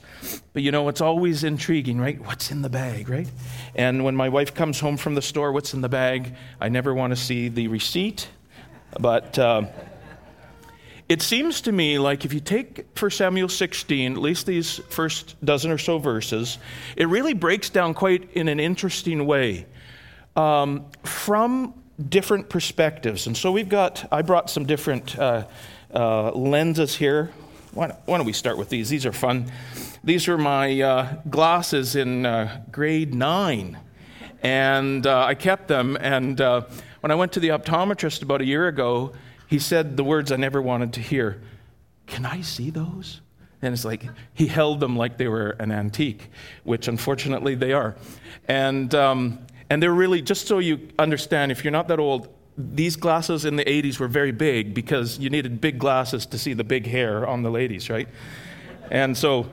But 0.52 0.62
you 0.62 0.70
know, 0.70 0.88
it's 0.88 1.00
always 1.00 1.42
intriguing, 1.42 2.00
right? 2.00 2.24
What's 2.24 2.52
in 2.52 2.62
the 2.62 2.70
bag, 2.70 3.08
right? 3.08 3.28
And 3.74 4.04
when 4.04 4.14
my 4.14 4.28
wife 4.28 4.54
comes 4.54 4.78
home 4.78 4.96
from 4.96 5.16
the 5.16 5.22
store, 5.22 5.50
what's 5.50 5.74
in 5.74 5.80
the 5.80 5.88
bag? 5.88 6.32
I 6.60 6.68
never 6.68 6.94
want 6.94 7.10
to 7.10 7.16
see 7.16 7.48
the 7.48 7.66
receipt. 7.66 8.28
But 9.00 9.36
uh, 9.36 9.64
it 11.10 11.22
seems 11.22 11.60
to 11.62 11.72
me 11.72 11.98
like 11.98 12.24
if 12.24 12.32
you 12.32 12.38
take 12.38 12.86
1 12.96 13.10
Samuel 13.10 13.48
16, 13.48 14.12
at 14.12 14.18
least 14.18 14.46
these 14.46 14.78
first 14.90 15.34
dozen 15.44 15.72
or 15.72 15.76
so 15.76 15.98
verses, 15.98 16.56
it 16.96 17.08
really 17.08 17.34
breaks 17.34 17.68
down 17.68 17.94
quite 17.94 18.30
in 18.34 18.46
an 18.46 18.60
interesting 18.60 19.26
way 19.26 19.66
um, 20.36 20.86
from 21.02 21.74
different 22.08 22.48
perspectives. 22.48 23.26
And 23.26 23.36
so 23.36 23.50
we've 23.50 23.68
got, 23.68 24.06
I 24.12 24.22
brought 24.22 24.50
some 24.50 24.66
different 24.66 25.18
uh, 25.18 25.48
uh, 25.92 26.30
lenses 26.30 26.94
here. 26.94 27.32
Why 27.72 27.88
don't, 27.88 27.98
why 28.04 28.16
don't, 28.16 28.26
we 28.26 28.32
start 28.32 28.56
with 28.56 28.68
these? 28.68 28.88
These 28.88 29.04
are 29.04 29.12
fun. 29.12 29.50
These 30.04 30.28
were 30.28 30.38
my 30.38 30.80
uh, 30.80 31.16
glasses 31.28 31.96
in 31.96 32.24
uh, 32.24 32.62
grade 32.70 33.14
nine, 33.14 33.78
and 34.44 35.04
uh, 35.04 35.24
I 35.24 35.34
kept 35.34 35.66
them. 35.66 35.98
And 36.00 36.40
uh, 36.40 36.62
when 37.00 37.10
I 37.10 37.16
went 37.16 37.32
to 37.32 37.40
the 37.40 37.48
optometrist 37.48 38.22
about 38.22 38.40
a 38.40 38.46
year 38.46 38.68
ago, 38.68 39.12
he 39.50 39.58
said 39.58 39.96
the 39.96 40.04
words 40.04 40.30
I 40.30 40.36
never 40.36 40.62
wanted 40.62 40.92
to 40.94 41.00
hear 41.00 41.42
Can 42.06 42.24
I 42.24 42.40
see 42.40 42.70
those? 42.70 43.20
And 43.60 43.74
it's 43.74 43.84
like 43.84 44.04
he 44.32 44.46
held 44.46 44.80
them 44.80 44.96
like 44.96 45.18
they 45.18 45.28
were 45.28 45.50
an 45.58 45.70
antique, 45.70 46.30
which 46.64 46.88
unfortunately 46.88 47.56
they 47.56 47.74
are. 47.74 47.94
And, 48.48 48.94
um, 48.94 49.44
and 49.68 49.82
they're 49.82 49.92
really, 49.92 50.22
just 50.22 50.46
so 50.46 50.60
you 50.60 50.88
understand, 50.98 51.52
if 51.52 51.62
you're 51.62 51.72
not 51.72 51.88
that 51.88 51.98
old, 51.98 52.28
these 52.56 52.96
glasses 52.96 53.44
in 53.44 53.56
the 53.56 53.64
80s 53.64 53.98
were 53.98 54.08
very 54.08 54.32
big 54.32 54.72
because 54.72 55.18
you 55.18 55.28
needed 55.28 55.60
big 55.60 55.78
glasses 55.78 56.24
to 56.26 56.38
see 56.38 56.54
the 56.54 56.64
big 56.64 56.86
hair 56.86 57.26
on 57.26 57.42
the 57.42 57.50
ladies, 57.50 57.90
right? 57.90 58.08
And 58.90 59.16
so, 59.16 59.50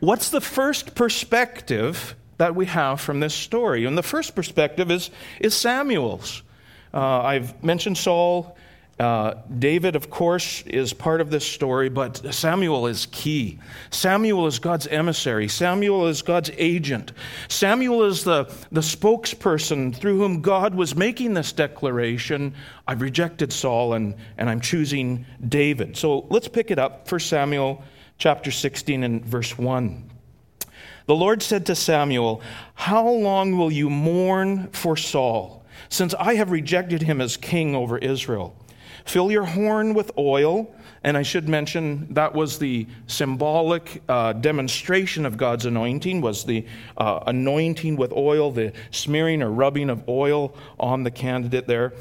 what's 0.00 0.30
the 0.30 0.40
first 0.40 0.96
perspective 0.96 2.16
that 2.38 2.56
we 2.56 2.66
have 2.66 3.00
from 3.00 3.20
this 3.20 3.34
story? 3.34 3.84
And 3.84 3.96
the 3.96 4.02
first 4.02 4.34
perspective 4.34 4.90
is, 4.90 5.10
is 5.38 5.54
Samuel's. 5.54 6.42
Uh, 6.92 7.20
I've 7.20 7.62
mentioned 7.62 7.98
Saul 7.98 8.56
uh, 8.98 9.34
David, 9.58 9.94
of 9.94 10.08
course, 10.08 10.62
is 10.62 10.94
part 10.94 11.20
of 11.20 11.28
this 11.28 11.46
story, 11.46 11.90
but 11.90 12.34
Samuel 12.34 12.86
is 12.86 13.06
key. 13.12 13.58
Samuel 13.90 14.46
is 14.46 14.58
God's 14.58 14.86
emissary. 14.86 15.48
Samuel 15.48 16.06
is 16.06 16.22
God's 16.22 16.50
agent. 16.56 17.12
Samuel 17.48 18.04
is 18.04 18.24
the, 18.24 18.44
the 18.72 18.80
spokesperson 18.80 19.94
through 19.94 20.16
whom 20.16 20.40
God 20.40 20.74
was 20.74 20.96
making 20.96 21.34
this 21.34 21.52
declaration 21.52 22.54
I've 22.88 23.02
rejected 23.02 23.52
Saul 23.52 23.92
and, 23.92 24.14
and 24.38 24.48
I'm 24.48 24.62
choosing 24.62 25.26
David. 25.46 25.98
So 25.98 26.26
let's 26.30 26.48
pick 26.48 26.70
it 26.70 26.78
up. 26.78 27.10
1 27.10 27.20
Samuel 27.20 27.84
chapter 28.16 28.50
16 28.50 29.04
and 29.04 29.22
verse 29.22 29.58
1. 29.58 30.10
The 31.04 31.14
Lord 31.14 31.42
said 31.42 31.66
to 31.66 31.74
Samuel, 31.74 32.40
How 32.74 33.06
long 33.06 33.58
will 33.58 33.70
you 33.70 33.90
mourn 33.90 34.68
for 34.72 34.96
Saul, 34.96 35.66
since 35.90 36.14
I 36.14 36.36
have 36.36 36.50
rejected 36.50 37.02
him 37.02 37.20
as 37.20 37.36
king 37.36 37.74
over 37.74 37.98
Israel? 37.98 38.56
Fill 39.06 39.30
your 39.30 39.44
horn 39.44 39.94
with 39.94 40.10
oil. 40.18 40.74
And 41.04 41.16
I 41.16 41.22
should 41.22 41.48
mention 41.48 42.12
that 42.14 42.34
was 42.34 42.58
the 42.58 42.88
symbolic 43.06 44.02
uh, 44.08 44.32
demonstration 44.32 45.24
of 45.24 45.36
God's 45.36 45.64
anointing, 45.64 46.20
was 46.20 46.44
the 46.44 46.66
uh, 46.96 47.20
anointing 47.26 47.96
with 47.96 48.12
oil, 48.12 48.50
the 48.50 48.72
smearing 48.90 49.42
or 49.42 49.50
rubbing 49.50 49.88
of 49.88 50.08
oil 50.08 50.56
on 50.80 51.04
the 51.04 51.12
candidate 51.12 51.68
there. 51.68 51.94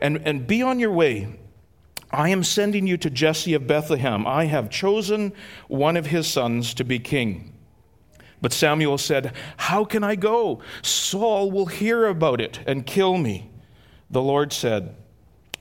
And, 0.00 0.20
and 0.24 0.46
be 0.46 0.62
on 0.62 0.80
your 0.80 0.92
way. 0.92 1.38
I 2.10 2.30
am 2.30 2.42
sending 2.42 2.86
you 2.86 2.96
to 2.98 3.10
Jesse 3.10 3.54
of 3.54 3.66
Bethlehem. 3.66 4.26
I 4.26 4.46
have 4.46 4.70
chosen 4.70 5.32
one 5.68 5.96
of 5.96 6.06
his 6.06 6.26
sons 6.26 6.74
to 6.74 6.84
be 6.84 6.98
king. 6.98 7.52
But 8.40 8.52
Samuel 8.52 8.98
said, 8.98 9.32
How 9.56 9.84
can 9.84 10.02
I 10.02 10.16
go? 10.16 10.60
Saul 10.82 11.50
will 11.50 11.66
hear 11.66 12.06
about 12.06 12.40
it 12.40 12.60
and 12.66 12.86
kill 12.86 13.18
me. 13.18 13.50
The 14.10 14.22
Lord 14.22 14.52
said, 14.52 14.96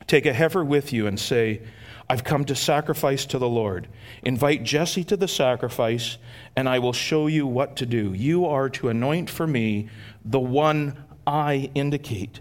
Take 0.08 0.26
a 0.26 0.34
heifer 0.34 0.64
with 0.64 0.94
you 0.94 1.06
and 1.06 1.20
say, 1.20 1.62
I've 2.10 2.24
come 2.24 2.46
to 2.46 2.56
sacrifice 2.56 3.26
to 3.28 3.38
the 3.38 3.50
Lord. 3.50 3.90
Invite 4.24 4.64
Jesse 4.64 5.04
to 5.06 5.18
the 5.18 5.28
sacrifice, 5.28 6.18
and 6.56 6.70
I 6.70 6.80
will 6.80 6.94
show 6.94 7.28
you 7.28 7.46
what 7.46 7.76
to 7.78 7.86
do. 7.86 8.14
You 8.14 8.46
are 8.46 8.70
to 8.70 8.88
anoint 8.88 9.30
for 9.30 9.46
me 9.46 9.90
the 10.24 10.40
one 10.40 11.04
I 11.26 11.70
indicate. 11.76 12.40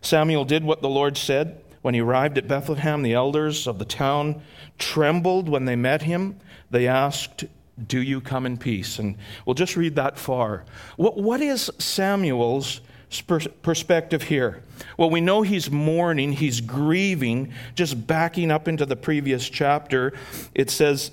Samuel 0.00 0.46
did 0.46 0.64
what 0.64 0.80
the 0.80 0.88
Lord 0.88 1.18
said. 1.18 1.60
When 1.82 1.92
he 1.92 2.00
arrived 2.00 2.38
at 2.38 2.48
Bethlehem, 2.48 3.02
the 3.02 3.12
elders 3.12 3.66
of 3.66 3.78
the 3.78 3.84
town 3.84 4.40
trembled 4.78 5.50
when 5.50 5.66
they 5.66 5.76
met 5.76 6.00
him. 6.00 6.40
They 6.70 6.88
asked, 6.88 7.44
Do 7.86 8.00
you 8.00 8.22
come 8.22 8.46
in 8.46 8.56
peace? 8.56 8.98
And 8.98 9.16
we'll 9.44 9.52
just 9.52 9.76
read 9.76 9.96
that 9.96 10.18
far. 10.18 10.64
What, 10.96 11.18
what 11.18 11.42
is 11.42 11.70
Samuel's 11.78 12.80
perspective 13.20 14.24
here? 14.24 14.62
Well, 14.96 15.10
we 15.10 15.20
know 15.20 15.42
he's 15.42 15.70
mourning, 15.70 16.32
he's 16.32 16.60
grieving. 16.60 17.52
Just 17.74 18.06
backing 18.06 18.50
up 18.50 18.68
into 18.68 18.86
the 18.86 18.96
previous 18.96 19.48
chapter, 19.48 20.12
it 20.54 20.70
says 20.70 21.10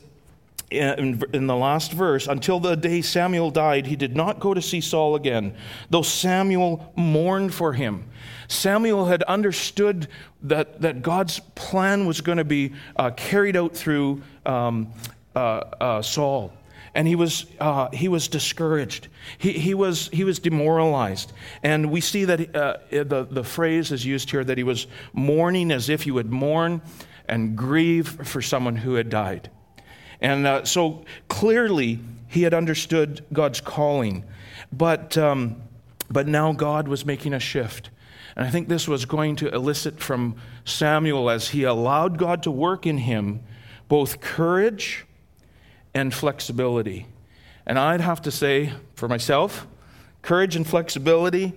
in, 0.69 1.21
in, 1.33 1.47
the 1.47 1.55
last 1.55 1.91
verse, 1.91 2.27
until 2.27 2.59
the 2.59 2.75
day 2.75 3.01
Samuel 3.01 3.51
died, 3.51 3.87
he 3.87 3.95
did 3.95 4.15
not 4.15 4.39
go 4.39 4.53
to 4.53 4.61
see 4.61 4.79
Saul 4.79 5.15
again, 5.15 5.53
though 5.89 6.01
Samuel 6.01 6.93
mourned 6.95 7.53
for 7.53 7.73
him. 7.73 8.05
Samuel 8.47 9.05
had 9.05 9.23
understood 9.23 10.07
that, 10.43 10.81
that 10.81 11.01
God's 11.01 11.39
plan 11.55 12.05
was 12.05 12.21
going 12.21 12.37
to 12.37 12.45
be 12.45 12.73
uh, 12.95 13.11
carried 13.11 13.57
out 13.57 13.75
through 13.75 14.21
um, 14.45 14.93
uh, 15.35 15.39
uh, 15.79 16.01
Saul 16.01 16.53
and 16.93 17.07
he 17.07 17.15
was, 17.15 17.45
uh, 17.59 17.89
he 17.91 18.07
was 18.07 18.27
discouraged. 18.27 19.07
He, 19.37 19.53
he, 19.53 19.73
was, 19.73 20.09
he 20.11 20.23
was 20.23 20.39
demoralized. 20.39 21.31
And 21.63 21.89
we 21.89 22.01
see 22.01 22.25
that 22.25 22.55
uh, 22.55 22.77
the, 22.89 23.27
the 23.29 23.43
phrase 23.43 23.91
is 23.91 24.05
used 24.05 24.29
here 24.29 24.43
that 24.43 24.57
he 24.57 24.63
was 24.63 24.87
mourning 25.13 25.71
as 25.71 25.89
if 25.89 26.05
you 26.05 26.13
would 26.13 26.31
mourn 26.31 26.81
and 27.27 27.55
grieve 27.55 28.07
for 28.27 28.41
someone 28.41 28.75
who 28.75 28.95
had 28.95 29.09
died. 29.09 29.49
And 30.19 30.45
uh, 30.45 30.65
so 30.65 31.05
clearly 31.29 31.99
he 32.27 32.43
had 32.43 32.53
understood 32.53 33.25
God's 33.31 33.61
calling. 33.61 34.25
But, 34.71 35.17
um, 35.17 35.61
but 36.09 36.27
now 36.27 36.51
God 36.51 36.87
was 36.89 37.05
making 37.05 37.33
a 37.33 37.39
shift. 37.39 37.89
And 38.35 38.45
I 38.45 38.49
think 38.49 38.67
this 38.67 38.87
was 38.87 39.05
going 39.05 39.37
to 39.37 39.53
elicit 39.53 39.99
from 39.99 40.35
Samuel 40.65 41.29
as 41.29 41.49
he 41.49 41.63
allowed 41.63 42.17
God 42.17 42.43
to 42.43 42.51
work 42.51 42.85
in 42.85 42.97
him 42.97 43.43
both 43.87 44.21
courage 44.21 45.05
and 45.93 46.13
flexibility. 46.13 47.07
And 47.65 47.77
I'd 47.77 48.01
have 48.01 48.21
to 48.23 48.31
say 48.31 48.73
for 48.95 49.07
myself, 49.07 49.67
courage 50.21 50.55
and 50.55 50.65
flexibility 50.65 51.53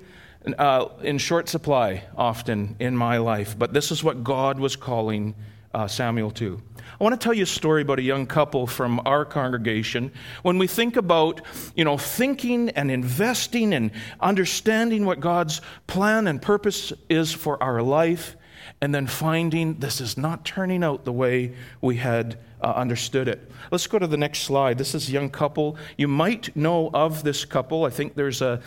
uh, 0.58 0.88
in 1.02 1.18
short 1.18 1.48
supply 1.48 2.04
often 2.16 2.76
in 2.78 2.96
my 2.96 3.18
life. 3.18 3.58
But 3.58 3.72
this 3.72 3.90
is 3.90 4.04
what 4.04 4.24
God 4.24 4.58
was 4.58 4.76
calling 4.76 5.34
uh, 5.72 5.88
Samuel 5.88 6.30
to. 6.32 6.60
I 7.00 7.02
want 7.02 7.18
to 7.20 7.24
tell 7.24 7.34
you 7.34 7.42
a 7.42 7.46
story 7.46 7.82
about 7.82 7.98
a 7.98 8.02
young 8.02 8.26
couple 8.26 8.66
from 8.66 9.00
our 9.04 9.24
congregation. 9.24 10.12
When 10.42 10.58
we 10.58 10.66
think 10.66 10.96
about, 10.96 11.40
you 11.74 11.84
know, 11.84 11.98
thinking 11.98 12.70
and 12.70 12.90
investing 12.90 13.74
and 13.74 13.90
understanding 14.20 15.04
what 15.04 15.18
God's 15.18 15.60
plan 15.86 16.28
and 16.28 16.40
purpose 16.40 16.92
is 17.08 17.32
for 17.32 17.60
our 17.62 17.82
life, 17.82 18.36
and 18.80 18.94
then 18.94 19.06
finding 19.06 19.78
this 19.78 20.00
is 20.00 20.16
not 20.16 20.44
turning 20.44 20.84
out 20.84 21.04
the 21.04 21.12
way 21.12 21.54
we 21.80 21.96
had 21.96 22.38
uh, 22.60 22.72
understood 22.72 23.28
it. 23.28 23.50
Let's 23.70 23.86
go 23.86 23.98
to 23.98 24.06
the 24.06 24.16
next 24.16 24.40
slide. 24.40 24.78
This 24.78 24.94
is 24.94 25.08
a 25.08 25.12
young 25.12 25.30
couple. 25.30 25.76
You 25.96 26.08
might 26.08 26.54
know 26.56 26.90
of 26.92 27.22
this 27.22 27.44
couple. 27.44 27.84
I 27.84 27.90
think 27.90 28.14
there's 28.14 28.42
a, 28.42 28.60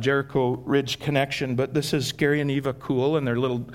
Jericho 0.00 0.56
Ridge 0.64 0.98
connection, 1.00 1.54
but 1.54 1.74
this 1.74 1.92
is 1.92 2.12
Gary 2.12 2.40
and 2.40 2.50
Eva 2.50 2.72
Cool 2.74 3.16
and 3.16 3.26
their 3.26 3.38
little 3.38 3.68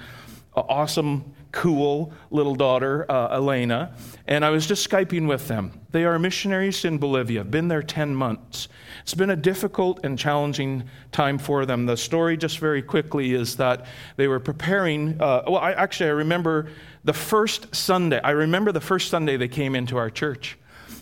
uh, 0.55 0.61
awesome 0.61 1.33
cool 1.57 2.13
little 2.29 2.53
daughter, 2.53 3.03
uh, 3.11 3.35
Elena, 3.35 3.91
and 4.27 4.45
I 4.45 4.51
was 4.51 4.67
just 4.67 4.87
Skyping 4.87 5.27
with 5.27 5.47
them. 5.47 5.71
They 5.91 6.05
are 6.05 6.19
missionaries 6.19 6.85
in 6.85 6.99
Bolivia, 6.99 7.43
been 7.43 7.67
there 7.67 7.81
10 7.81 8.13
months. 8.13 8.67
It's 9.01 9.15
been 9.15 9.31
a 9.31 9.35
difficult 9.35 10.01
and 10.03 10.19
challenging 10.19 10.83
time 11.11 11.39
for 11.39 11.65
them. 11.65 11.87
The 11.87 11.97
story, 11.97 12.37
just 12.37 12.59
very 12.59 12.83
quickly, 12.83 13.33
is 13.33 13.55
that 13.55 13.87
they 14.17 14.27
were 14.27 14.39
preparing. 14.39 15.19
Uh, 15.19 15.45
well, 15.47 15.57
I, 15.57 15.71
actually, 15.71 16.11
I 16.11 16.13
remember 16.13 16.69
the 17.03 17.13
first 17.13 17.75
Sunday. 17.75 18.21
I 18.23 18.31
remember 18.31 18.71
the 18.71 18.79
first 18.79 19.09
Sunday 19.09 19.35
they 19.35 19.47
came 19.47 19.73
into 19.73 19.97
our 19.97 20.11
church. 20.11 20.59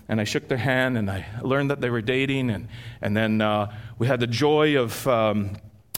And 0.07 0.21
I 0.21 0.23
shook 0.23 0.47
their 0.47 0.59
hand 0.59 0.97
and 0.97 1.09
I 1.09 1.25
learned 1.41 1.71
that 1.71 1.81
they 1.81 1.89
were 1.89 2.01
dating. 2.01 2.51
And, 2.51 2.69
and 3.01 3.17
then 3.17 3.41
uh, 3.41 3.75
we 3.97 4.07
had 4.07 4.21
the 4.21 4.27
joy 4.27 4.79
of. 4.79 5.05
Um, 5.05 5.57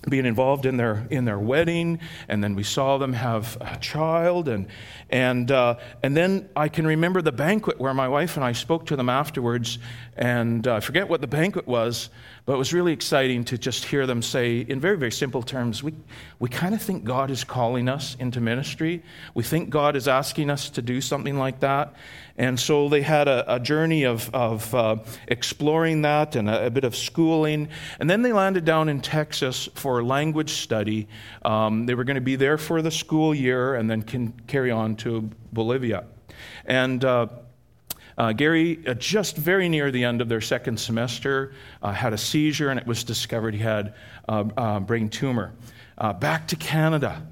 being 0.10 0.26
involved 0.26 0.66
in 0.66 0.78
their 0.78 1.08
in 1.10 1.26
their 1.26 1.40
wedding, 1.40 2.00
and 2.28 2.44
then 2.44 2.56
we 2.56 2.64
saw 2.64 2.98
them 2.98 3.14
have 3.14 3.58
a 3.62 3.78
child, 3.78 4.48
and 4.48 4.68
and 5.10 5.52
uh, 5.52 5.76
and 6.04 6.16
then 6.16 6.50
I 6.56 6.70
can 6.70 6.88
remember 6.88 7.22
the 7.22 7.32
banquet 7.32 7.80
where 7.80 7.94
my 7.94 8.08
wife 8.08 8.36
and 8.38 8.44
I 8.44 8.54
spoke 8.54 8.86
to 8.88 8.96
them 8.96 9.10
afterwards, 9.10 9.80
and 10.16 10.68
uh, 10.68 10.76
I 10.76 10.80
forget 10.80 11.10
what 11.10 11.22
the 11.22 11.28
banquet 11.28 11.68
was, 11.68 12.10
but 12.46 12.54
it 12.54 12.58
was 12.58 12.74
really 12.74 12.94
exciting 12.94 13.44
to 13.46 13.58
just 13.58 13.86
hear 13.86 14.08
them 14.08 14.22
say, 14.22 14.60
in 14.60 14.80
very 14.80 14.98
very 14.98 15.12
simple 15.12 15.44
terms, 15.44 15.84
we 15.84 15.94
we 16.40 16.50
kind 16.50 16.74
of 16.74 16.82
think 16.82 17.04
God 17.04 17.30
is 17.30 17.44
calling 17.44 17.90
us 17.90 18.16
into 18.20 18.40
ministry. 18.40 19.04
We 19.34 19.44
think 19.44 19.70
God 19.70 19.96
is 19.96 20.08
asking 20.08 20.50
us 20.50 20.70
to 20.72 20.82
do 20.82 21.02
something 21.02 21.38
like 21.38 21.60
that, 21.60 21.96
and 22.40 22.60
so 22.60 22.88
they 22.88 23.02
had 23.02 23.28
a, 23.28 23.56
a 23.56 23.60
journey 23.60 24.04
of, 24.04 24.34
of 24.34 24.74
uh, 24.76 24.98
exploring 25.28 26.04
that 26.04 26.36
and 26.36 26.48
a, 26.48 26.68
a, 26.68 26.70
bit 26.70 26.84
of 26.84 26.96
schooling. 26.96 27.70
And 28.00 28.08
then 28.08 28.22
they 28.22 28.32
landed 28.32 28.64
down 28.64 28.90
in 28.90 29.02
Texas 29.02 29.68
for 29.74 29.97
language 30.04 30.52
study. 30.52 31.08
Um, 31.44 31.86
they 31.86 31.96
were 31.96 32.04
going 32.04 32.16
to 32.16 32.22
be 32.22 32.36
there 32.36 32.58
for 32.58 32.82
the 32.82 32.92
school 32.92 33.34
year 33.34 33.76
and 33.76 33.90
then 33.90 34.02
can 34.02 34.32
carry 34.48 34.72
on 34.72 34.96
to 34.98 35.30
Bolivia. 35.54 36.06
And 36.66 37.04
uh, 37.04 37.28
uh, 38.18 38.34
Gary, 38.34 38.80
uh, 38.88 38.94
just 38.96 39.38
very 39.38 39.70
near 39.70 39.92
the 39.92 40.04
end 40.04 40.22
of 40.22 40.30
their 40.30 40.42
second 40.42 40.80
semester, 40.80 41.54
uh, 41.82 41.92
had 41.92 42.14
a 42.14 42.18
seizure 42.18 42.70
and 42.70 42.80
it 42.80 42.88
was 42.88 43.04
discovered 43.04 43.54
he 43.54 43.62
had 43.62 43.94
a 44.28 44.46
uh, 44.58 44.80
brain 44.80 45.10
tumor. 45.10 45.54
back 46.20 46.48
to 46.48 46.56
Canada. 46.56 47.26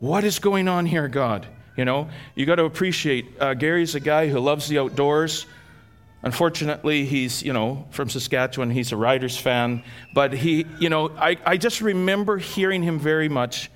What 0.00 0.24
is 0.24 0.38
going 0.38 0.68
on 0.68 0.86
here, 0.86 1.08
God? 1.08 1.46
You 1.76 1.84
know, 1.84 2.08
you 2.34 2.46
got 2.46 2.56
to 2.56 2.64
appreciate 2.64 3.26
uh, 3.40 3.54
Gary's 3.54 3.94
a 3.94 4.00
guy 4.00 4.28
who 4.28 4.38
loves 4.38 4.68
the 4.68 4.78
outdoors. 4.78 5.46
Unfortunately, 6.24 7.04
he's, 7.04 7.42
you 7.42 7.52
know, 7.52 7.86
from 7.90 8.08
Saskatchewan. 8.08 8.70
He's 8.70 8.92
a 8.92 8.96
Riders 8.96 9.36
fan. 9.36 9.84
But 10.14 10.32
he, 10.32 10.64
you 10.80 10.88
know, 10.88 11.10
I, 11.10 11.36
I 11.44 11.58
just 11.58 11.82
remember 11.82 12.38
hearing 12.38 12.82
him 12.82 12.98
very 12.98 13.28
much 13.28 13.70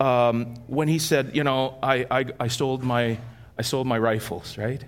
um, 0.00 0.56
when 0.66 0.88
he 0.88 0.98
said, 0.98 1.36
you 1.36 1.44
know, 1.44 1.78
I, 1.80 2.04
I, 2.10 2.24
I, 2.40 2.48
sold 2.48 2.82
my, 2.82 3.16
I 3.56 3.62
sold 3.62 3.86
my 3.86 3.96
rifles, 3.96 4.58
right? 4.58 4.84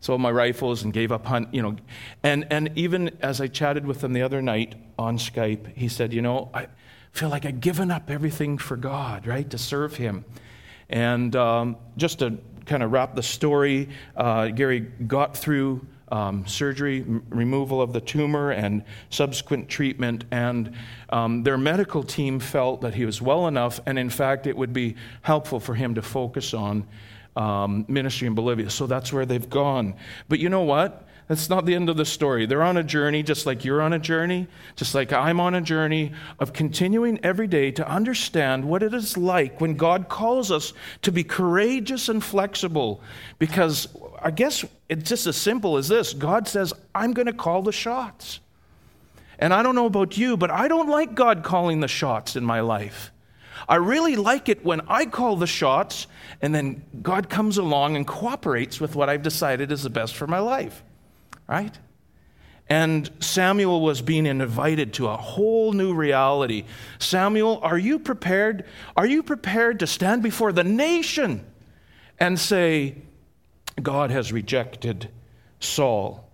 Sold 0.00 0.20
my 0.20 0.30
rifles 0.30 0.82
and 0.82 0.92
gave 0.92 1.10
up 1.10 1.24
hunt, 1.24 1.54
you 1.54 1.62
know. 1.62 1.76
And, 2.22 2.46
and 2.50 2.70
even 2.76 3.16
as 3.22 3.40
I 3.40 3.46
chatted 3.46 3.86
with 3.86 4.04
him 4.04 4.12
the 4.12 4.22
other 4.22 4.42
night 4.42 4.74
on 4.98 5.16
Skype, 5.16 5.74
he 5.74 5.88
said, 5.88 6.12
you 6.12 6.20
know, 6.20 6.50
I 6.52 6.66
feel 7.12 7.30
like 7.30 7.46
I've 7.46 7.60
given 7.60 7.90
up 7.90 8.10
everything 8.10 8.58
for 8.58 8.76
God, 8.76 9.26
right, 9.26 9.48
to 9.48 9.56
serve 9.56 9.96
him. 9.96 10.26
And 10.90 11.34
um, 11.34 11.78
just 11.96 12.18
to 12.18 12.36
kind 12.66 12.82
of 12.82 12.92
wrap 12.92 13.14
the 13.14 13.22
story, 13.22 13.88
uh, 14.14 14.48
Gary 14.48 14.80
got 14.80 15.34
through 15.34 15.86
um, 16.12 16.46
surgery, 16.46 17.00
m- 17.00 17.24
removal 17.30 17.80
of 17.80 17.92
the 17.92 18.00
tumor, 18.00 18.50
and 18.50 18.84
subsequent 19.10 19.68
treatment. 19.68 20.24
And 20.30 20.74
um, 21.08 21.42
their 21.42 21.58
medical 21.58 22.02
team 22.04 22.38
felt 22.38 22.82
that 22.82 22.94
he 22.94 23.04
was 23.04 23.20
well 23.20 23.48
enough, 23.48 23.80
and 23.86 23.98
in 23.98 24.10
fact, 24.10 24.46
it 24.46 24.56
would 24.56 24.72
be 24.72 24.94
helpful 25.22 25.58
for 25.58 25.74
him 25.74 25.94
to 25.94 26.02
focus 26.02 26.54
on 26.54 26.86
um, 27.34 27.86
ministry 27.88 28.26
in 28.28 28.34
Bolivia. 28.34 28.68
So 28.68 28.86
that's 28.86 29.12
where 29.12 29.24
they've 29.24 29.48
gone. 29.48 29.94
But 30.28 30.38
you 30.38 30.50
know 30.50 30.62
what? 30.62 31.08
That's 31.28 31.48
not 31.48 31.66
the 31.66 31.74
end 31.74 31.88
of 31.88 31.96
the 31.96 32.04
story. 32.04 32.46
They're 32.46 32.62
on 32.62 32.76
a 32.76 32.82
journey, 32.82 33.22
just 33.22 33.46
like 33.46 33.64
you're 33.64 33.80
on 33.80 33.92
a 33.92 33.98
journey, 33.98 34.48
just 34.74 34.94
like 34.94 35.12
I'm 35.12 35.40
on 35.40 35.54
a 35.54 35.60
journey 35.60 36.12
of 36.40 36.52
continuing 36.52 37.20
every 37.24 37.46
day 37.46 37.70
to 37.72 37.88
understand 37.88 38.64
what 38.64 38.82
it 38.82 38.92
is 38.92 39.16
like 39.16 39.60
when 39.60 39.74
God 39.74 40.08
calls 40.08 40.50
us 40.50 40.72
to 41.02 41.12
be 41.12 41.22
courageous 41.22 42.08
and 42.08 42.22
flexible. 42.22 43.00
Because 43.38 43.88
I 44.20 44.30
guess 44.32 44.64
it's 44.88 45.08
just 45.08 45.26
as 45.26 45.36
simple 45.36 45.76
as 45.76 45.88
this 45.88 46.12
God 46.12 46.48
says, 46.48 46.72
I'm 46.94 47.12
going 47.12 47.26
to 47.26 47.32
call 47.32 47.62
the 47.62 47.72
shots. 47.72 48.40
And 49.38 49.54
I 49.54 49.62
don't 49.62 49.74
know 49.74 49.86
about 49.86 50.18
you, 50.18 50.36
but 50.36 50.50
I 50.50 50.68
don't 50.68 50.88
like 50.88 51.14
God 51.14 51.44
calling 51.44 51.80
the 51.80 51.88
shots 51.88 52.36
in 52.36 52.44
my 52.44 52.60
life. 52.60 53.12
I 53.68 53.76
really 53.76 54.16
like 54.16 54.48
it 54.48 54.64
when 54.64 54.80
I 54.88 55.06
call 55.06 55.36
the 55.36 55.46
shots 55.46 56.08
and 56.40 56.52
then 56.52 56.82
God 57.00 57.30
comes 57.30 57.58
along 57.58 57.94
and 57.96 58.06
cooperates 58.06 58.80
with 58.80 58.96
what 58.96 59.08
I've 59.08 59.22
decided 59.22 59.70
is 59.70 59.84
the 59.84 59.90
best 59.90 60.16
for 60.16 60.26
my 60.26 60.40
life 60.40 60.82
right? 61.46 61.76
And 62.68 63.10
Samuel 63.20 63.82
was 63.82 64.00
being 64.00 64.24
invited 64.24 64.94
to 64.94 65.08
a 65.08 65.16
whole 65.16 65.72
new 65.72 65.92
reality. 65.94 66.64
Samuel, 66.98 67.60
are 67.62 67.76
you 67.76 67.98
prepared? 67.98 68.64
Are 68.96 69.06
you 69.06 69.22
prepared 69.22 69.80
to 69.80 69.86
stand 69.86 70.22
before 70.22 70.52
the 70.52 70.64
nation 70.64 71.44
and 72.18 72.38
say, 72.38 72.96
God 73.82 74.10
has 74.10 74.32
rejected 74.32 75.10
Saul? 75.60 76.28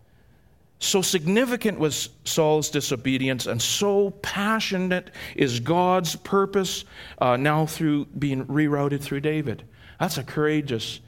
So 0.81 1.03
significant 1.03 1.81
was 1.81 2.11
Saul's 2.25 2.71
disobedience, 2.71 3.47
and 3.47 3.61
so 3.61 4.11
passionate 4.23 5.11
is 5.35 5.59
God's 5.59 6.15
purpose 6.15 6.85
uh, 7.21 7.37
now 7.37 7.67
through 7.67 8.05
being 8.07 8.47
rerouted 8.47 9.01
through 9.01 9.21
David. 9.21 9.65
That's 9.99 10.19
a 10.19 10.23
courageous 10.23 11.01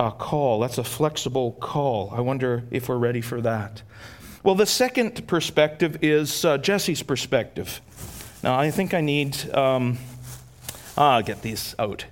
a 0.00 0.10
call. 0.10 0.60
That's 0.60 0.78
a 0.78 0.84
flexible 0.84 1.52
call. 1.60 2.10
I 2.16 2.20
wonder 2.20 2.64
if 2.70 2.88
we're 2.88 2.96
ready 2.96 3.20
for 3.20 3.42
that. 3.42 3.82
Well, 4.42 4.54
the 4.54 4.64
second 4.64 5.26
perspective 5.26 5.98
is 6.00 6.42
uh, 6.42 6.56
Jesse's 6.56 7.02
perspective. 7.02 7.82
Now, 8.42 8.58
I 8.58 8.70
think 8.70 8.94
I 8.94 9.02
need, 9.02 9.36
um, 9.54 9.98
ah, 10.96 11.16
I'll 11.16 11.22
get 11.22 11.42
these 11.42 11.74
out. 11.78 12.06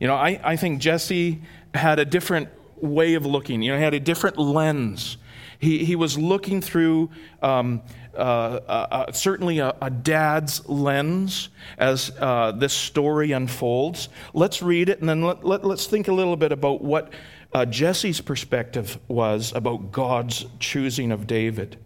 You 0.00 0.06
know, 0.06 0.14
I, 0.14 0.40
I 0.42 0.56
think 0.56 0.80
Jesse 0.80 1.42
had 1.74 1.98
a 1.98 2.06
different 2.06 2.48
way 2.76 3.12
of 3.12 3.26
looking, 3.26 3.60
you 3.60 3.72
know, 3.72 3.76
he 3.76 3.84
had 3.84 3.92
a 3.92 4.00
different 4.00 4.38
lens. 4.38 5.18
He, 5.58 5.84
he 5.84 5.96
was 5.96 6.16
looking 6.16 6.62
through 6.62 7.10
um, 7.42 7.82
uh, 8.16 8.60
uh, 8.68 9.12
certainly 9.12 9.58
a, 9.58 9.74
a, 9.82 9.90
dad's 9.90 10.66
lens 10.68 11.48
as 11.78 12.12
uh, 12.18 12.52
this 12.52 12.72
story 12.72 13.32
unfolds. 13.32 14.08
Let's 14.32 14.62
read 14.62 14.88
it 14.88 15.00
and 15.00 15.08
then 15.08 15.22
let, 15.22 15.44
let, 15.44 15.64
us 15.64 15.86
think 15.86 16.08
a 16.08 16.12
little 16.12 16.36
bit 16.36 16.52
about 16.52 16.82
what 16.82 17.12
uh, 17.54 17.64
Jesse's 17.64 18.20
perspective 18.20 18.98
was 19.06 19.52
about 19.54 19.92
God's 19.92 20.44
choosing 20.58 21.12
of 21.12 21.26
David. 21.28 21.78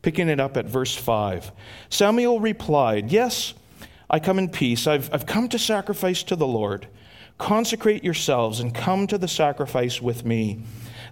Picking 0.00 0.28
it 0.28 0.38
up 0.38 0.56
at 0.56 0.66
verse 0.66 0.94
5. 0.94 1.50
Samuel 1.90 2.38
replied, 2.38 3.10
Yes, 3.10 3.54
I 4.08 4.20
come 4.20 4.38
in 4.38 4.48
peace. 4.48 4.86
I've, 4.86 5.12
I've 5.12 5.26
come 5.26 5.48
to 5.48 5.58
sacrifice 5.58 6.22
to 6.24 6.36
the 6.36 6.46
Lord. 6.46 6.86
Consecrate 7.36 8.04
yourselves 8.04 8.60
and 8.60 8.72
come 8.72 9.08
to 9.08 9.18
the 9.18 9.28
sacrifice 9.28 10.00
with 10.00 10.24
me. 10.24 10.62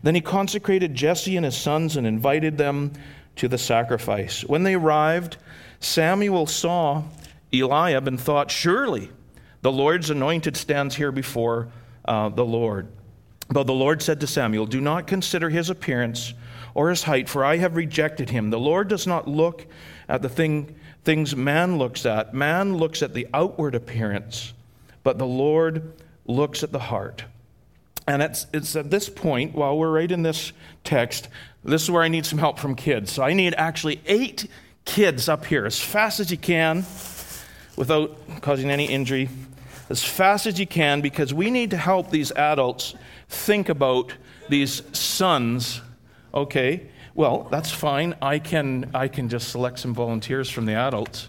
Then 0.02 0.14
he 0.14 0.20
consecrated 0.20 0.94
Jesse 0.94 1.36
and 1.36 1.44
his 1.44 1.56
sons 1.56 1.96
and 1.96 2.06
invited 2.06 2.58
them 2.58 2.92
to 3.36 3.48
the 3.48 3.58
sacrifice. 3.58 4.44
When 4.44 4.62
they 4.62 4.74
arrived, 4.74 5.36
Samuel 5.80 6.46
saw 6.46 7.02
Eliab 7.52 8.06
and 8.06 8.20
thought, 8.20 8.50
Surely 8.52 9.10
the 9.62 9.72
Lord's 9.72 10.10
anointed 10.10 10.56
stands 10.56 10.94
here 10.94 11.12
before 11.12 11.68
uh, 12.04 12.28
the 12.28 12.44
Lord. 12.44 12.88
But 13.48 13.66
the 13.66 13.74
Lord 13.74 14.02
said 14.02 14.20
to 14.20 14.26
Samuel, 14.26 14.66
Do 14.66 14.80
not 14.80 15.06
consider 15.06 15.50
his 15.50 15.70
appearance 15.70 16.34
or 16.74 16.90
his 16.90 17.04
height, 17.04 17.28
for 17.28 17.44
I 17.44 17.56
have 17.56 17.76
rejected 17.76 18.30
him. 18.30 18.50
The 18.50 18.58
Lord 18.58 18.88
does 18.88 19.06
not 19.06 19.28
look 19.28 19.66
at 20.08 20.22
the 20.22 20.28
thing, 20.28 20.74
things 21.04 21.34
man 21.34 21.78
looks 21.78 22.04
at. 22.04 22.34
Man 22.34 22.76
looks 22.76 23.02
at 23.02 23.14
the 23.14 23.26
outward 23.32 23.74
appearance, 23.74 24.52
but 25.02 25.18
the 25.18 25.26
Lord 25.26 25.92
looks 26.26 26.62
at 26.62 26.72
the 26.72 26.78
heart. 26.78 27.24
And 28.06 28.22
it's, 28.22 28.46
it's 28.52 28.76
at 28.76 28.90
this 28.90 29.08
point, 29.08 29.54
while 29.54 29.76
we're 29.76 29.90
right 29.90 30.10
in 30.10 30.22
this 30.22 30.52
text, 30.84 31.28
this 31.64 31.82
is 31.82 31.90
where 31.90 32.02
I 32.02 32.08
need 32.08 32.26
some 32.26 32.38
help 32.38 32.58
from 32.58 32.74
kids. 32.74 33.10
So 33.10 33.22
I 33.22 33.32
need 33.32 33.54
actually 33.54 34.00
eight 34.06 34.48
kids 34.84 35.28
up 35.28 35.44
here 35.44 35.66
as 35.66 35.80
fast 35.80 36.20
as 36.20 36.30
you 36.30 36.36
can 36.36 36.84
without 37.76 38.16
causing 38.42 38.70
any 38.70 38.86
injury. 38.86 39.28
As 39.88 40.02
fast 40.02 40.46
as 40.46 40.58
you 40.58 40.66
can, 40.66 41.00
because 41.00 41.32
we 41.32 41.50
need 41.50 41.70
to 41.70 41.76
help 41.76 42.10
these 42.10 42.32
adults 42.32 42.94
think 43.28 43.68
about 43.68 44.12
these 44.48 44.82
sons. 44.96 45.80
Okay, 46.34 46.88
well, 47.14 47.46
that's 47.50 47.70
fine. 47.70 48.14
I 48.20 48.38
can, 48.38 48.90
I 48.94 49.08
can 49.08 49.28
just 49.28 49.48
select 49.48 49.78
some 49.78 49.94
volunteers 49.94 50.50
from 50.50 50.66
the 50.66 50.74
adults. 50.74 51.28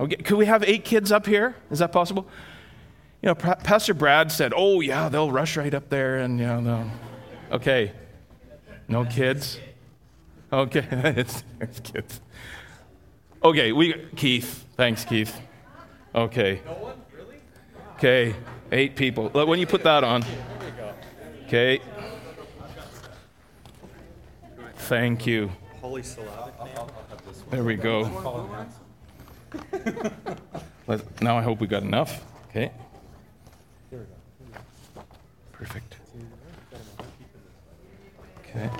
Okay, 0.00 0.16
could 0.16 0.38
we 0.38 0.46
have 0.46 0.64
eight 0.64 0.84
kids 0.84 1.12
up 1.12 1.26
here? 1.26 1.56
Is 1.70 1.80
that 1.80 1.92
possible? 1.92 2.26
You 3.22 3.28
know, 3.28 3.34
Pastor 3.34 3.94
Brad 3.94 4.30
said, 4.30 4.52
"Oh 4.56 4.80
yeah, 4.80 5.08
they'll 5.08 5.32
rush 5.32 5.56
right 5.56 5.74
up 5.74 5.88
there 5.88 6.18
and 6.18 6.38
you 6.38 6.46
know, 6.46 6.62
they'll... 6.62 6.90
okay, 7.56 7.92
no 8.86 9.04
kids. 9.04 9.58
Okay, 10.52 10.86
it's, 10.92 11.42
kids. 11.82 12.20
Okay, 13.42 13.72
we 13.72 13.94
Keith. 14.14 14.64
Thanks, 14.76 15.04
Keith. 15.04 15.36
Okay. 16.14 16.60
No? 16.64 16.94
Okay, 17.98 18.32
eight 18.70 18.94
people. 18.94 19.28
When 19.30 19.58
you 19.58 19.66
put 19.66 19.82
that 19.82 20.04
on. 20.04 20.24
Okay. 21.46 21.80
Thank 24.76 25.26
you. 25.26 25.50
There 27.50 27.64
we 27.64 27.74
go. 27.74 28.04
now 31.20 31.38
I 31.38 31.42
hope 31.42 31.58
we 31.58 31.66
got 31.66 31.82
enough. 31.82 32.24
Okay. 32.50 32.70
Perfect. 35.50 35.96
Okay. 38.48 38.70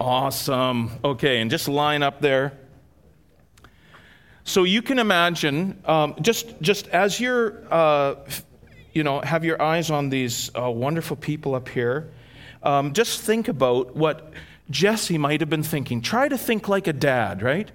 Awesome. 0.00 0.92
Okay, 1.04 1.42
and 1.42 1.50
just 1.50 1.68
line 1.68 2.02
up 2.02 2.22
there. 2.22 2.58
So 4.48 4.64
you 4.64 4.80
can 4.80 4.98
imagine, 4.98 5.78
um, 5.84 6.14
just, 6.22 6.58
just 6.62 6.88
as 6.88 7.20
you're, 7.20 7.62
uh, 7.70 8.14
you 8.94 9.02
know, 9.02 9.20
have 9.20 9.44
your 9.44 9.60
eyes 9.60 9.90
on 9.90 10.08
these 10.08 10.50
uh, 10.58 10.70
wonderful 10.70 11.16
people 11.16 11.54
up 11.54 11.68
here, 11.68 12.10
um, 12.62 12.94
just 12.94 13.20
think 13.20 13.48
about 13.48 13.94
what 13.94 14.32
Jesse 14.70 15.18
might 15.18 15.40
have 15.40 15.50
been 15.50 15.62
thinking. 15.62 16.00
Try 16.00 16.28
to 16.28 16.38
think 16.38 16.66
like 16.66 16.86
a 16.86 16.94
dad, 16.94 17.42
right? 17.42 17.70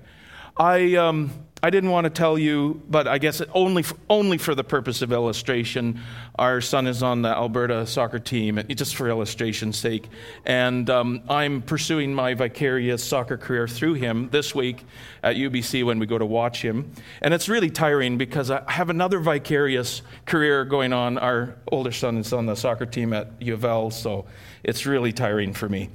I, 0.58 0.96
um, 0.96 1.46
I 1.66 1.70
didn't 1.70 1.92
want 1.92 2.04
to 2.04 2.10
tell 2.10 2.38
you, 2.38 2.82
but 2.90 3.08
I 3.08 3.20
guess 3.20 3.42
only 3.54 3.84
for, 3.84 3.96
only 4.10 4.38
for 4.38 4.54
the 4.54 4.66
purpose 4.66 5.02
of 5.02 5.14
illustration. 5.14 6.02
Our 6.36 6.60
son 6.60 6.88
is 6.88 7.02
on 7.02 7.22
the 7.22 7.30
Alberta 7.30 7.88
soccer 7.88 8.20
team, 8.20 8.62
just 8.68 8.98
for 8.98 9.08
illustration's 9.08 9.78
sake. 9.78 10.10
And 10.46 10.90
um, 10.90 11.22
I'm 11.30 11.62
pursuing 11.62 12.14
my 12.14 12.34
vicarious 12.34 13.02
soccer 13.02 13.38
career 13.38 13.66
through 13.66 13.94
him 13.94 14.28
this 14.30 14.54
week 14.54 14.84
at 15.24 15.38
UBC 15.38 15.86
when 15.86 16.00
we 16.00 16.06
go 16.06 16.18
to 16.18 16.26
watch 16.26 16.62
him. 16.62 16.92
And 17.22 17.34
it's 17.34 17.48
really 17.48 17.70
tiring 17.70 18.18
because 18.18 18.52
I 18.52 18.70
have 18.70 18.90
another 18.90 19.20
vicarious 19.20 20.02
career 20.26 20.66
going 20.66 20.92
on. 20.92 21.18
Our 21.18 21.56
older 21.72 21.94
son 21.94 22.18
is 22.18 22.34
on 22.34 22.46
the 22.46 22.56
soccer 22.56 22.86
team 22.86 23.14
at 23.14 23.32
U 23.40 23.54
of 23.54 23.64
L, 23.64 23.90
so 23.90 24.26
it's 24.66 24.86
really 24.86 25.14
tiring 25.14 25.54
for 25.54 25.70
me. 25.70 25.92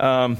Um, 0.00 0.38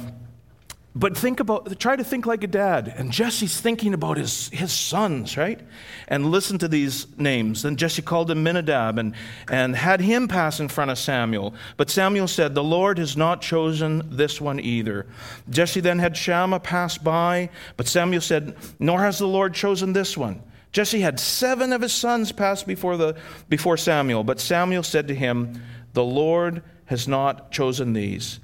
but 0.96 1.14
think 1.14 1.40
about, 1.40 1.78
try 1.78 1.94
to 1.94 2.02
think 2.02 2.24
like 2.24 2.42
a 2.42 2.46
dad. 2.46 2.90
And 2.96 3.12
Jesse's 3.12 3.60
thinking 3.60 3.92
about 3.92 4.16
his, 4.16 4.48
his 4.48 4.72
sons, 4.72 5.36
right? 5.36 5.60
And 6.08 6.30
listen 6.30 6.56
to 6.60 6.68
these 6.68 7.06
names. 7.18 7.60
Then 7.60 7.76
Jesse 7.76 8.00
called 8.00 8.30
Abinadab 8.30 8.96
and, 8.96 9.14
and 9.50 9.76
had 9.76 10.00
him 10.00 10.26
pass 10.26 10.58
in 10.58 10.68
front 10.68 10.90
of 10.90 10.98
Samuel. 10.98 11.52
But 11.76 11.90
Samuel 11.90 12.28
said, 12.28 12.54
The 12.54 12.64
Lord 12.64 12.96
has 12.96 13.14
not 13.14 13.42
chosen 13.42 14.16
this 14.16 14.40
one 14.40 14.58
either. 14.58 15.04
Jesse 15.50 15.80
then 15.80 15.98
had 15.98 16.16
Shammah 16.16 16.60
pass 16.60 16.96
by, 16.96 17.50
but 17.76 17.86
Samuel 17.86 18.22
said, 18.22 18.56
Nor 18.78 19.00
has 19.00 19.18
the 19.18 19.28
Lord 19.28 19.52
chosen 19.52 19.92
this 19.92 20.16
one. 20.16 20.42
Jesse 20.72 21.00
had 21.00 21.20
seven 21.20 21.74
of 21.74 21.82
his 21.82 21.92
sons 21.92 22.32
pass 22.32 22.62
before, 22.62 22.96
the, 22.96 23.16
before 23.50 23.76
Samuel, 23.76 24.24
but 24.24 24.40
Samuel 24.40 24.82
said 24.82 25.08
to 25.08 25.14
him, 25.14 25.60
The 25.92 26.04
Lord 26.04 26.62
has 26.86 27.06
not 27.06 27.52
chosen 27.52 27.92
these. 27.92 28.40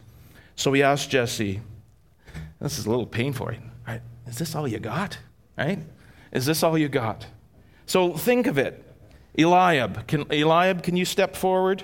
So 0.55 0.71
he 0.75 0.83
asked 0.83 1.09
Jesse, 1.09 1.63
this 2.63 2.79
is 2.79 2.87
a 2.87 2.91
little 2.91 3.07
painful, 3.07 3.51
right? 3.87 4.01
Is 4.27 4.39
this 4.39 4.55
all 4.55 4.69
you 4.69 4.79
got? 4.79 5.19
Right? 5.59 5.81
Is 6.33 6.47
this 6.47 6.63
all 6.63 6.79
you 6.79 6.89
got? 6.89 7.27
So 7.87 8.15
think 8.15 8.47
of 8.47 8.57
it. 8.57 8.89
Eliab. 9.37 10.07
Can, 10.07 10.23
Eliab, 10.31 10.83
can 10.83 10.97
you 10.97 11.05
step 11.05 11.35
forward? 11.35 11.83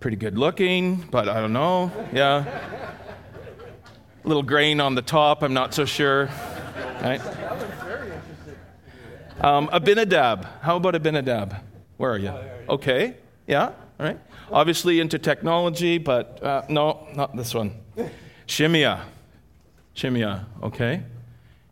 Pretty 0.00 0.16
good 0.16 0.36
looking, 0.36 0.96
but 1.10 1.28
I 1.28 1.40
don't 1.40 1.52
know. 1.52 1.90
Yeah. 2.12 2.44
A 4.24 4.28
little 4.28 4.42
grain 4.42 4.80
on 4.80 4.94
the 4.94 5.02
top, 5.02 5.42
I'm 5.42 5.54
not 5.54 5.72
so 5.74 5.84
sure. 5.84 6.28
Right? 7.00 7.20
Um, 9.40 9.70
Abinadab. 9.72 10.46
How 10.60 10.76
about 10.76 10.94
Abinadab? 10.94 11.56
Where 11.96 12.12
are 12.12 12.18
you? 12.18 12.34
Okay. 12.68 13.16
Yeah. 13.46 13.66
All 13.66 14.06
right. 14.06 14.20
Obviously 14.50 15.00
into 15.00 15.18
technology, 15.18 15.98
but 15.98 16.42
uh, 16.42 16.62
no, 16.68 17.08
not 17.14 17.34
this 17.36 17.54
one. 17.54 17.74
Shimea. 18.52 19.06
Shimea, 19.94 20.46
okay. 20.62 21.02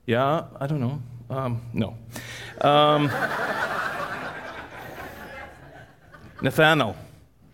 Yeah, 0.06 0.44
I 0.58 0.66
don't 0.66 0.80
know. 0.80 1.02
Um, 1.28 1.60
no. 1.74 1.94
Um, 2.62 3.04
Nathaniel. 6.40 6.96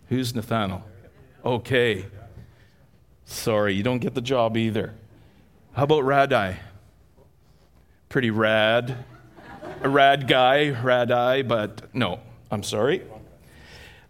Who's 0.08 0.32
Nathaniel? 0.32 0.84
Okay. 1.44 2.04
Sorry, 3.24 3.74
you 3.74 3.82
don't 3.82 3.98
get 3.98 4.14
the 4.14 4.20
job 4.20 4.56
either. 4.56 4.94
How 5.72 5.82
about 5.82 6.04
Raddai? 6.04 6.58
Pretty 8.08 8.30
rad. 8.30 9.04
A 9.82 9.88
rad 9.88 10.28
guy, 10.28 10.70
Raddai, 10.70 11.48
but 11.48 11.92
no, 11.92 12.20
I'm 12.48 12.62
sorry. 12.62 13.02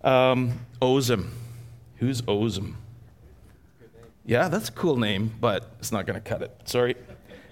Um, 0.04 0.66
Ozem. 0.82 1.30
Who's 1.96 2.20
Ozem? 2.20 2.74
Yeah, 4.26 4.48
that's 4.48 4.68
a 4.68 4.72
cool 4.72 4.96
name, 4.96 5.32
but 5.40 5.70
it's 5.78 5.92
not 5.92 6.04
going 6.04 6.20
to 6.20 6.28
cut 6.28 6.42
it. 6.42 6.50
Sorry. 6.64 6.96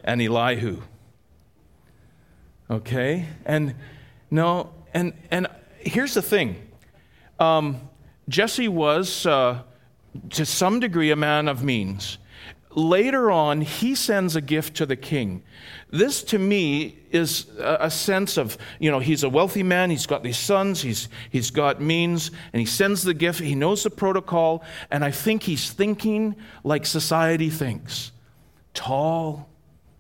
And 0.03 0.21
Elihu. 0.21 0.83
Okay? 2.69 3.27
And 3.47 3.77
no, 4.29 4.73
and, 4.93 5.13
and 5.31 5.47
here's 5.79 6.15
the 6.15 6.23
thing 6.23 6.57
um, 7.39 7.81
Jesse 8.29 8.67
was, 8.67 9.25
uh, 9.25 9.63
to 10.31 10.45
some 10.45 10.81
degree, 10.81 11.13
a 11.13 11.17
man 11.17 11.47
of 11.47 11.63
means. 11.63 12.19
Later 12.75 13.31
on, 13.31 13.61
he 13.61 13.95
sends 13.95 14.35
a 14.35 14.41
gift 14.41 14.77
to 14.79 14.87
the 14.87 14.97
king. 14.97 15.45
This, 15.91 16.25
to 16.25 16.39
me, 16.41 16.99
is 17.13 17.47
a, 17.61 17.89
sense 17.89 18.37
of, 18.37 18.59
you 18.81 18.91
know, 18.91 18.99
he's 18.99 19.23
a 19.23 19.29
wealthy 19.29 19.63
man, 19.63 19.91
he's 19.91 20.07
got 20.07 20.25
these 20.25 20.37
sons, 20.37 20.83
he's, 20.83 21.09
he's 21.31 21.53
got 21.53 21.81
means, 21.81 22.33
and 22.53 22.59
he 22.59 22.67
sends 22.67 23.05
the 23.05 23.15
gift, 23.15 23.39
he 23.39 23.55
knows 23.55 23.85
the 23.85 23.91
protocol, 23.91 24.65
and 24.91 25.05
I 25.05 25.13
think 25.13 25.45
he's 25.45 25.71
thinking 25.71 26.35
like 26.65 26.85
society 26.85 27.49
thinks 27.49 28.11
tall, 28.75 29.49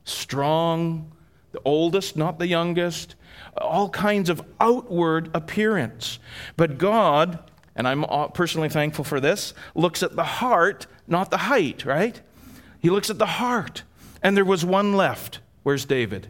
strong, 0.03 1.13
the 1.53 1.61
oldest, 1.65 2.17
not 2.17 2.41
the 2.41 2.49
youngest, 2.49 3.15
all 3.57 3.89
kinds 3.89 4.29
of 4.29 4.43
outward 4.61 5.31
appearance. 5.33 6.19
But 6.57 6.79
God, 6.79 7.39
and 7.77 7.87
I'm 7.87 8.05
uh, 8.05 8.27
personally 8.29 8.69
thankful 8.69 9.05
for 9.05 9.21
this, 9.21 9.55
looks 9.77 10.03
at 10.03 10.17
the 10.17 10.25
heart, 10.25 10.89
not 11.07 11.31
the 11.31 11.37
height, 11.37 11.85
right? 11.85 12.21
He 12.85 12.91
looks 12.91 13.09
at 13.09 13.19
the 13.19 13.25
heart. 13.25 13.83
And 14.23 14.37
there 14.37 14.45
was 14.45 14.63
one 14.63 14.93
left. 14.93 15.39
Where's 15.63 15.87
David? 15.87 16.29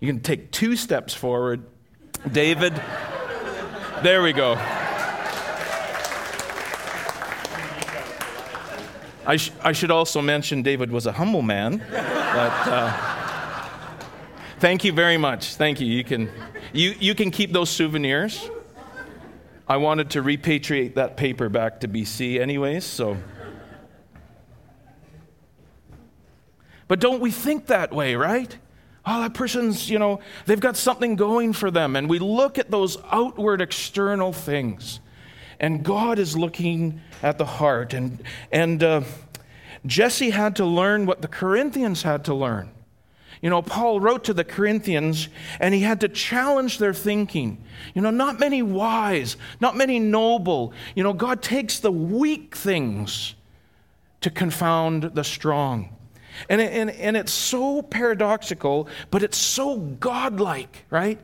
You 0.00 0.08
can 0.08 0.18
take 0.18 0.50
two 0.50 0.74
steps 0.74 1.14
forward. 1.14 1.62
David, 2.32 2.74
there 4.02 4.20
we 4.20 4.32
go. 4.32 4.54
I, 9.24 9.36
sh- 9.36 9.52
I, 9.62 9.70
should 9.70 9.92
also 9.92 10.20
mention 10.20 10.62
David 10.64 10.90
was 10.90 11.06
a 11.06 11.12
humble 11.12 11.42
man. 11.42 11.78
But, 11.78 12.68
uh, 12.68 13.68
thank 14.58 14.82
you 14.82 14.92
very 14.92 15.16
much. 15.16 15.54
Thank 15.54 15.80
you. 15.80 15.86
You 15.86 16.02
can, 16.02 16.28
you, 16.72 16.96
you 16.98 17.14
can 17.14 17.30
keep 17.30 17.52
those 17.52 17.70
souvenirs. 17.70 18.50
I 19.68 19.76
wanted 19.76 20.10
to 20.10 20.24
repatriate 20.24 20.94
that 20.94 21.16
paper 21.16 21.48
back 21.48 21.78
to 21.80 21.88
BC, 21.88 22.40
anyways, 22.40 22.82
so. 22.82 23.16
But 26.88 27.00
don't 27.00 27.20
we 27.20 27.30
think 27.30 27.66
that 27.66 27.92
way, 27.92 28.14
right? 28.14 28.56
oh, 29.06 29.20
that 29.22 29.34
person's, 29.34 29.90
you 29.90 29.98
know, 29.98 30.20
they've 30.46 30.60
got 30.60 30.76
something 30.76 31.16
going 31.16 31.52
for 31.52 31.70
them. 31.70 31.96
And 31.96 32.08
we 32.08 32.18
look 32.18 32.58
at 32.58 32.70
those 32.70 32.96
outward 33.10 33.60
external 33.60 34.32
things. 34.32 35.00
And 35.60 35.84
God 35.84 36.18
is 36.18 36.36
looking 36.36 37.00
at 37.22 37.38
the 37.38 37.44
heart. 37.44 37.94
And, 37.94 38.22
and 38.50 38.82
uh, 38.82 39.02
Jesse 39.86 40.30
had 40.30 40.56
to 40.56 40.64
learn 40.64 41.06
what 41.06 41.22
the 41.22 41.28
Corinthians 41.28 42.02
had 42.02 42.24
to 42.26 42.34
learn. 42.34 42.70
You 43.42 43.50
know, 43.50 43.60
Paul 43.60 44.00
wrote 44.00 44.24
to 44.24 44.32
the 44.32 44.44
Corinthians 44.44 45.28
and 45.60 45.74
he 45.74 45.82
had 45.82 46.00
to 46.00 46.08
challenge 46.08 46.78
their 46.78 46.94
thinking. 46.94 47.62
You 47.94 48.00
know, 48.00 48.10
not 48.10 48.40
many 48.40 48.62
wise, 48.62 49.36
not 49.60 49.76
many 49.76 49.98
noble. 49.98 50.72
You 50.94 51.02
know, 51.02 51.12
God 51.12 51.42
takes 51.42 51.78
the 51.78 51.92
weak 51.92 52.56
things 52.56 53.34
to 54.22 54.30
confound 54.30 55.02
the 55.14 55.24
strong. 55.24 55.93
And, 56.48 56.60
and, 56.60 56.90
and 56.90 57.16
it's 57.16 57.32
so 57.32 57.82
paradoxical, 57.82 58.88
but 59.10 59.22
it's 59.22 59.38
so 59.38 59.78
godlike, 59.78 60.84
right? 60.90 61.18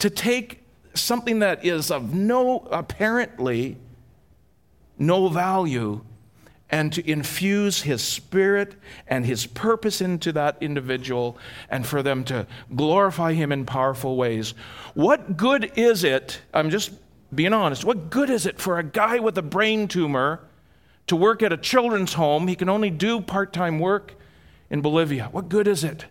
To 0.00 0.10
take 0.10 0.62
something 0.94 1.40
that 1.40 1.64
is 1.64 1.90
of 1.90 2.14
no, 2.14 2.66
apparently, 2.70 3.76
no 4.98 5.28
value 5.28 6.00
and 6.68 6.92
to 6.92 7.08
infuse 7.08 7.82
his 7.82 8.02
spirit 8.02 8.74
and 9.06 9.24
his 9.24 9.46
purpose 9.46 10.00
into 10.00 10.32
that 10.32 10.56
individual 10.60 11.38
and 11.70 11.86
for 11.86 12.02
them 12.02 12.24
to 12.24 12.46
glorify 12.74 13.32
him 13.32 13.52
in 13.52 13.64
powerful 13.64 14.16
ways. 14.16 14.54
What 14.94 15.36
good 15.36 15.72
is 15.76 16.02
it? 16.02 16.40
I'm 16.52 16.70
just 16.70 16.90
being 17.34 17.52
honest. 17.52 17.84
What 17.84 18.10
good 18.10 18.30
is 18.30 18.46
it 18.46 18.58
for 18.58 18.78
a 18.78 18.82
guy 18.82 19.20
with 19.20 19.38
a 19.38 19.42
brain 19.42 19.86
tumor 19.86 20.40
to 21.06 21.14
work 21.14 21.42
at 21.42 21.52
a 21.52 21.56
children's 21.56 22.14
home? 22.14 22.48
He 22.48 22.56
can 22.56 22.68
only 22.68 22.90
do 22.90 23.20
part 23.20 23.52
time 23.52 23.78
work 23.78 24.14
in 24.70 24.80
Bolivia. 24.80 25.28
What 25.32 25.48
good 25.48 25.68
is 25.68 25.84
it? 25.84 26.06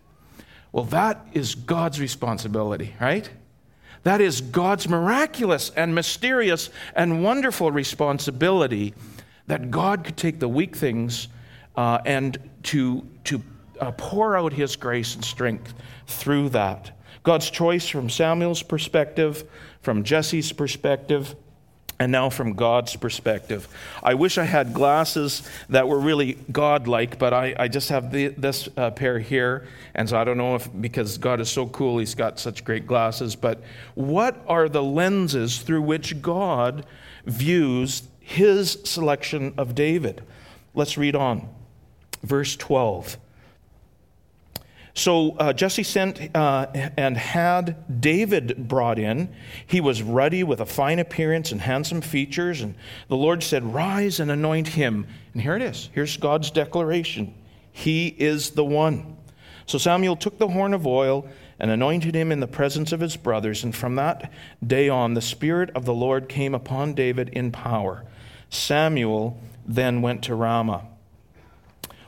Well, 0.72 0.86
that 0.86 1.26
is 1.34 1.56
God's 1.56 2.00
responsibility, 2.00 2.96
right? 3.00 3.30
That 4.04 4.22
is 4.22 4.42
God's 4.42 4.88
miraculous 4.88 5.72
and 5.76 5.96
mysterious 5.96 6.70
and 6.96 7.24
wonderful 7.24 7.72
responsibility 7.72 8.94
that 9.48 9.72
God 9.72 10.04
could 10.04 10.18
take 10.18 10.40
the 10.40 10.48
weak 10.48 10.76
things 10.76 11.28
uh, 11.76 12.00
and 12.06 12.38
to, 12.64 13.08
to 13.26 13.42
uh, 13.80 13.92
pour 13.92 14.38
out 14.38 14.54
his 14.54 14.76
grace 14.76 15.16
and 15.16 15.24
strength 15.24 15.74
through 16.08 16.50
that. 16.50 16.92
God's 17.24 17.50
choice 17.50 17.88
from 17.88 18.10
Samuel's 18.10 18.62
perspective, 18.62 19.50
from 19.82 20.04
Jesse's 20.04 20.52
perspective, 20.52 21.36
and 21.98 22.12
now 22.12 22.30
from 22.30 22.54
God's 22.54 22.96
perspective. 22.96 23.68
I 24.04 24.16
wish 24.16 24.38
I 24.38 24.44
had 24.44 24.74
glasses 24.74 25.44
that 25.70 25.88
were 25.88 26.00
really 26.00 26.34
God-like, 26.52 27.18
but 27.18 27.34
I, 27.34 27.56
I 27.58 27.68
just 27.70 27.90
have 27.90 28.12
the, 28.12 28.28
this 28.28 28.68
uh, 28.76 28.92
pair 28.92 29.18
here, 29.20 29.68
and 29.94 30.10
so 30.10 30.18
I 30.18 30.26
don't 30.26 30.38
know 30.38 30.56
if 30.56 30.70
because 30.82 31.18
God 31.18 31.40
is 31.40 31.50
so 31.50 31.68
cool, 31.68 32.00
He's 32.00 32.16
got 32.16 32.38
such 32.40 32.66
great 32.66 32.86
glasses. 32.86 33.36
But 33.36 33.64
what 33.94 34.44
are 34.48 34.68
the 34.68 34.84
lenses 34.84 35.60
through 35.60 35.84
which 35.84 36.22
God 36.22 36.86
views 37.26 38.04
His 38.20 38.78
selection 38.84 39.54
of 39.58 39.74
David? 39.74 40.22
Let's 40.74 40.98
read 40.98 41.16
on, 41.16 41.48
verse 42.24 42.58
twelve. 42.58 43.18
So 44.96 45.32
uh, 45.32 45.52
Jesse 45.52 45.84
sent 45.84 46.36
uh, 46.36 46.68
and 46.74 47.18
had 47.18 48.02
David 48.02 48.70
brought 48.70 48.98
in. 48.98 49.36
He 49.68 49.82
was 49.82 50.02
ruddy 50.02 50.44
with 50.44 50.62
a 50.62 50.66
fine 50.66 51.00
appearance 51.00 51.52
and 51.52 51.60
handsome 51.60 52.00
features. 52.00 52.62
And 52.62 52.76
the 53.10 53.18
Lord 53.18 53.44
said, 53.44 53.74
Rise 53.74 54.22
and 54.22 54.32
anoint 54.32 54.70
him. 54.70 55.06
And 55.34 55.42
here 55.42 55.58
it 55.58 55.62
is. 55.62 55.90
Here's 55.94 56.16
God's 56.16 56.50
declaration 56.50 57.34
He 57.74 58.08
is 58.08 58.52
the 58.52 58.64
one. 58.64 59.18
So 59.66 59.78
Samuel 59.78 60.16
took 60.16 60.38
the 60.38 60.48
horn 60.48 60.74
of 60.74 60.88
oil 60.88 61.28
and 61.60 61.72
anointed 61.72 62.16
him 62.16 62.32
in 62.32 62.40
the 62.40 62.48
presence 62.48 62.94
of 62.94 63.02
his 63.02 63.18
brothers. 63.18 63.66
And 63.66 63.76
from 63.76 63.96
that 63.96 64.32
day 64.66 64.88
on, 64.88 65.14
the 65.14 65.22
Spirit 65.22 65.72
of 65.76 65.84
the 65.84 65.94
Lord 65.94 66.30
came 66.30 66.56
upon 66.56 66.94
David 66.94 67.30
in 67.30 67.52
power. 67.52 68.06
Samuel 68.50 69.42
then 69.66 70.02
went 70.02 70.24
to 70.24 70.36
Ramah. 70.36 70.86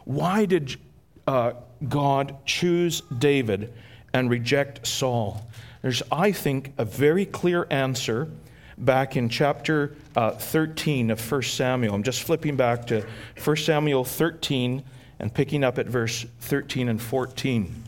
Why 0.05 0.45
did 0.45 0.77
uh, 1.25 1.53
God 1.87 2.35
choose 2.45 3.01
David 3.17 3.73
and 4.13 4.29
reject 4.29 4.85
Saul? 4.85 5.47
There's, 5.81 6.01
I 6.11 6.31
think, 6.31 6.73
a 6.77 6.85
very 6.85 7.25
clear 7.25 7.67
answer 7.69 8.29
back 8.77 9.15
in 9.17 9.29
chapter 9.29 9.95
uh, 10.15 10.31
13 10.31 11.11
of 11.11 11.31
1 11.31 11.41
Samuel. 11.43 11.95
I'm 11.95 12.03
just 12.03 12.23
flipping 12.23 12.55
back 12.55 12.87
to 12.87 13.05
1 13.43 13.57
Samuel 13.57 14.03
13 14.03 14.83
and 15.19 15.33
picking 15.33 15.63
up 15.63 15.77
at 15.77 15.87
verse 15.87 16.25
13 16.41 16.89
and 16.89 17.01
14. 17.01 17.83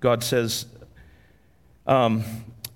God 0.00 0.22
says, 0.22 0.66
um, 1.86 2.22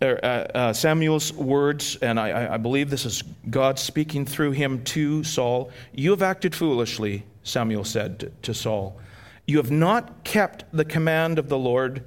er, 0.02 0.18
uh, 0.22 0.26
uh, 0.26 0.72
Samuel's 0.72 1.32
words, 1.32 1.96
and 1.96 2.18
I, 2.18 2.54
I 2.54 2.56
believe 2.56 2.90
this 2.90 3.04
is 3.04 3.22
God 3.50 3.78
speaking 3.78 4.24
through 4.24 4.52
him 4.52 4.82
to 4.84 5.22
Saul. 5.24 5.70
You 5.92 6.10
have 6.10 6.22
acted 6.22 6.54
foolishly, 6.54 7.24
Samuel 7.44 7.84
said 7.84 8.20
to, 8.20 8.30
to 8.42 8.54
Saul. 8.54 8.98
You 9.48 9.56
have 9.56 9.70
not 9.70 10.24
kept 10.24 10.66
the 10.72 10.84
command 10.84 11.38
of 11.38 11.48
the 11.48 11.56
Lord 11.56 12.04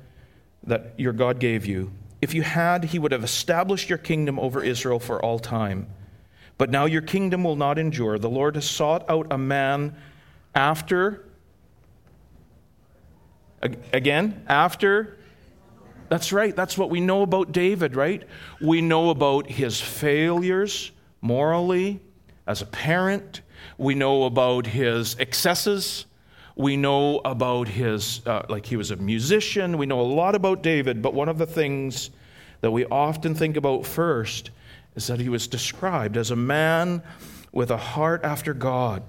that 0.62 0.94
your 0.98 1.12
God 1.12 1.40
gave 1.40 1.66
you. 1.66 1.92
If 2.22 2.36
you 2.36 2.44
had, 2.44 2.84
he 2.84 3.00
would 3.00 3.12
have 3.12 3.24
established 3.24 3.90
your 3.90 3.98
kingdom 3.98 4.38
over 4.38 4.64
Israel 4.64 5.00
for 5.00 5.20
all 5.26 5.40
time. 5.40 5.88
But 6.60 6.70
now 6.70 6.86
your 6.86 7.02
kingdom 7.02 7.44
will 7.44 7.56
not 7.56 7.80
endure. 7.80 8.20
The 8.20 8.30
Lord 8.30 8.54
has 8.54 8.70
sought 8.70 9.10
out 9.10 9.26
a 9.32 9.40
man 9.40 9.96
after, 10.54 11.26
again, 13.92 14.44
after. 14.48 15.18
That's 16.10 16.32
right. 16.32 16.56
That's 16.56 16.78
what 16.78 16.92
we 16.92 17.00
know 17.00 17.24
about 17.24 17.52
David, 17.52 17.96
right? 17.96 18.22
We 18.62 18.82
know 18.82 19.10
about 19.10 19.50
his 19.50 19.82
failures 19.82 20.92
morally 21.22 22.02
as 22.46 22.62
a 22.62 22.68
parent. 22.68 23.42
We 23.80 23.96
know 23.96 24.26
about 24.26 24.68
his 24.68 25.16
excesses 25.18 26.06
we 26.62 26.78
know 26.78 27.20
about 27.26 27.68
his, 27.68 28.26
uh, 28.28 28.44
like 28.48 28.66
he 28.66 28.78
was 28.78 28.92
a 28.92 28.96
musician. 28.96 29.78
We 29.78 29.88
know 29.88 30.00
a 30.00 30.04
lot 30.04 30.36
about 30.36 30.62
David, 30.62 31.02
but 31.02 31.14
one 31.14 31.28
of 31.28 31.38
the 31.38 31.46
things 31.48 32.12
that 32.62 32.72
we 32.72 32.86
often 32.86 33.34
think 33.34 33.58
about 33.58 33.86
first 33.86 34.52
is 34.96 35.08
that 35.08 35.20
he 35.20 35.28
was 35.28 35.48
described 35.48 36.18
as 36.18 36.30
a 36.30 36.36
man 36.36 37.02
with 37.52 37.72
a 37.72 37.78
heart 37.78 38.24
after 38.24 38.54
God. 38.54 39.04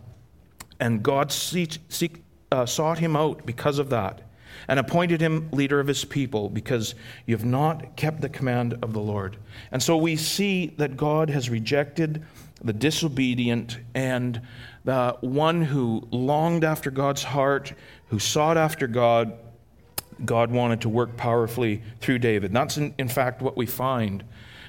And 0.80 1.02
God 1.02 1.30
seek, 1.30 1.78
seek, 1.88 2.24
uh, 2.50 2.66
sought 2.66 2.98
him 2.98 3.14
out 3.16 3.44
because 3.44 3.78
of 3.78 3.90
that 3.90 4.22
and 4.68 4.78
appointed 4.78 5.20
him 5.20 5.48
leader 5.52 5.78
of 5.80 5.86
his 5.86 6.04
people 6.04 6.48
because 6.48 6.94
you 7.26 7.36
have 7.36 7.44
not 7.44 7.96
kept 7.96 8.20
the 8.20 8.28
command 8.28 8.78
of 8.82 8.92
the 8.92 9.00
Lord. 9.00 9.36
And 9.70 9.82
so 9.82 9.96
we 9.96 10.16
see 10.16 10.68
that 10.78 10.96
God 10.96 11.30
has 11.30 11.50
rejected 11.50 12.24
the 12.62 12.72
disobedient 12.72 13.78
and 13.94 14.40
the 14.84 15.16
one 15.20 15.62
who 15.62 16.06
longed 16.10 16.64
after 16.64 16.90
God's 16.90 17.22
heart, 17.22 17.72
who 18.08 18.18
sought 18.18 18.56
after 18.56 18.86
God, 18.86 19.32
God 20.24 20.50
wanted 20.50 20.80
to 20.82 20.88
work 20.88 21.16
powerfully 21.16 21.82
through 22.00 22.18
David. 22.18 22.52
That's, 22.52 22.76
in, 22.76 22.94
in 22.98 23.08
fact, 23.08 23.42
what 23.42 23.56
we 23.56 23.66
find. 23.66 24.24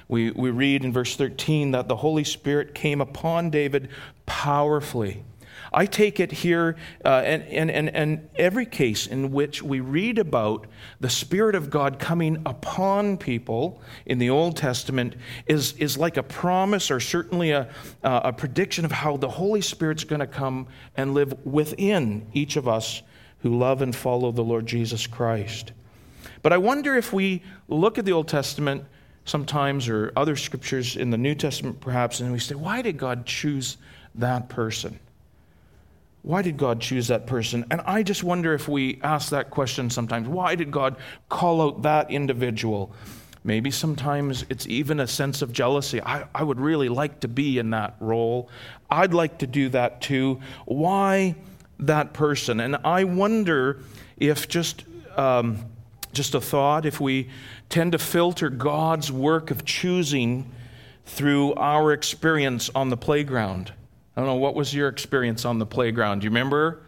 We, 0.08 0.30
we 0.30 0.50
read 0.50 0.84
in 0.84 0.92
verse 0.92 1.16
13 1.16 1.72
that 1.72 1.88
the 1.88 1.96
Holy 1.96 2.24
Spirit 2.24 2.74
came 2.74 3.00
upon 3.00 3.50
David 3.50 3.88
powerfully. 4.26 5.24
I 5.74 5.86
take 5.86 6.20
it 6.20 6.30
here, 6.30 6.76
uh, 7.04 7.22
and, 7.24 7.42
and, 7.48 7.70
and, 7.70 7.88
and 7.90 8.28
every 8.36 8.64
case 8.64 9.08
in 9.08 9.32
which 9.32 9.60
we 9.60 9.80
read 9.80 10.18
about 10.18 10.66
the 11.00 11.10
Spirit 11.10 11.56
of 11.56 11.68
God 11.68 11.98
coming 11.98 12.40
upon 12.46 13.18
people 13.18 13.82
in 14.06 14.18
the 14.18 14.30
Old 14.30 14.56
Testament 14.56 15.16
is, 15.46 15.72
is 15.74 15.98
like 15.98 16.16
a 16.16 16.22
promise 16.22 16.92
or 16.92 17.00
certainly 17.00 17.50
a, 17.50 17.68
uh, 18.04 18.20
a 18.24 18.32
prediction 18.32 18.84
of 18.84 18.92
how 18.92 19.16
the 19.16 19.28
Holy 19.28 19.60
Spirit's 19.60 20.04
going 20.04 20.20
to 20.20 20.28
come 20.28 20.68
and 20.96 21.12
live 21.12 21.34
within 21.44 22.28
each 22.32 22.54
of 22.54 22.68
us 22.68 23.02
who 23.40 23.58
love 23.58 23.82
and 23.82 23.96
follow 23.96 24.30
the 24.30 24.44
Lord 24.44 24.66
Jesus 24.66 25.08
Christ. 25.08 25.72
But 26.42 26.52
I 26.52 26.58
wonder 26.58 26.94
if 26.94 27.12
we 27.12 27.42
look 27.68 27.98
at 27.98 28.04
the 28.04 28.12
Old 28.12 28.28
Testament 28.28 28.84
sometimes 29.24 29.88
or 29.88 30.12
other 30.14 30.36
scriptures 30.36 30.96
in 30.96 31.10
the 31.10 31.18
New 31.18 31.34
Testament 31.34 31.80
perhaps, 31.80 32.20
and 32.20 32.30
we 32.30 32.38
say, 32.38 32.54
why 32.54 32.80
did 32.80 32.96
God 32.96 33.26
choose 33.26 33.76
that 34.14 34.48
person? 34.48 35.00
Why 36.24 36.40
did 36.40 36.56
God 36.56 36.80
choose 36.80 37.08
that 37.08 37.26
person? 37.26 37.66
And 37.70 37.82
I 37.82 38.02
just 38.02 38.24
wonder 38.24 38.54
if 38.54 38.66
we 38.66 38.98
ask 39.02 39.28
that 39.28 39.50
question 39.50 39.90
sometimes. 39.90 40.26
Why 40.26 40.54
did 40.54 40.70
God 40.70 40.96
call 41.28 41.60
out 41.60 41.82
that 41.82 42.10
individual? 42.10 42.94
Maybe 43.44 43.70
sometimes 43.70 44.46
it's 44.48 44.66
even 44.66 45.00
a 45.00 45.06
sense 45.06 45.42
of 45.42 45.52
jealousy. 45.52 46.00
I, 46.00 46.24
I 46.34 46.42
would 46.42 46.58
really 46.58 46.88
like 46.88 47.20
to 47.20 47.28
be 47.28 47.58
in 47.58 47.68
that 47.70 47.96
role. 48.00 48.48
I'd 48.90 49.12
like 49.12 49.36
to 49.40 49.46
do 49.46 49.68
that 49.68 50.00
too. 50.00 50.40
Why 50.64 51.34
that 51.80 52.14
person? 52.14 52.58
And 52.60 52.76
I 52.84 53.04
wonder 53.04 53.80
if 54.16 54.48
just, 54.48 54.84
um, 55.18 55.66
just 56.14 56.34
a 56.34 56.40
thought, 56.40 56.86
if 56.86 57.02
we 57.02 57.28
tend 57.68 57.92
to 57.92 57.98
filter 57.98 58.48
God's 58.48 59.12
work 59.12 59.50
of 59.50 59.66
choosing 59.66 60.50
through 61.04 61.52
our 61.56 61.92
experience 61.92 62.70
on 62.74 62.88
the 62.88 62.96
playground. 62.96 63.74
I 64.16 64.20
don't 64.20 64.28
know, 64.28 64.36
what 64.36 64.54
was 64.54 64.72
your 64.72 64.88
experience 64.88 65.44
on 65.44 65.58
the 65.58 65.66
playground? 65.66 66.20
Do 66.20 66.24
you 66.26 66.30
remember 66.30 66.82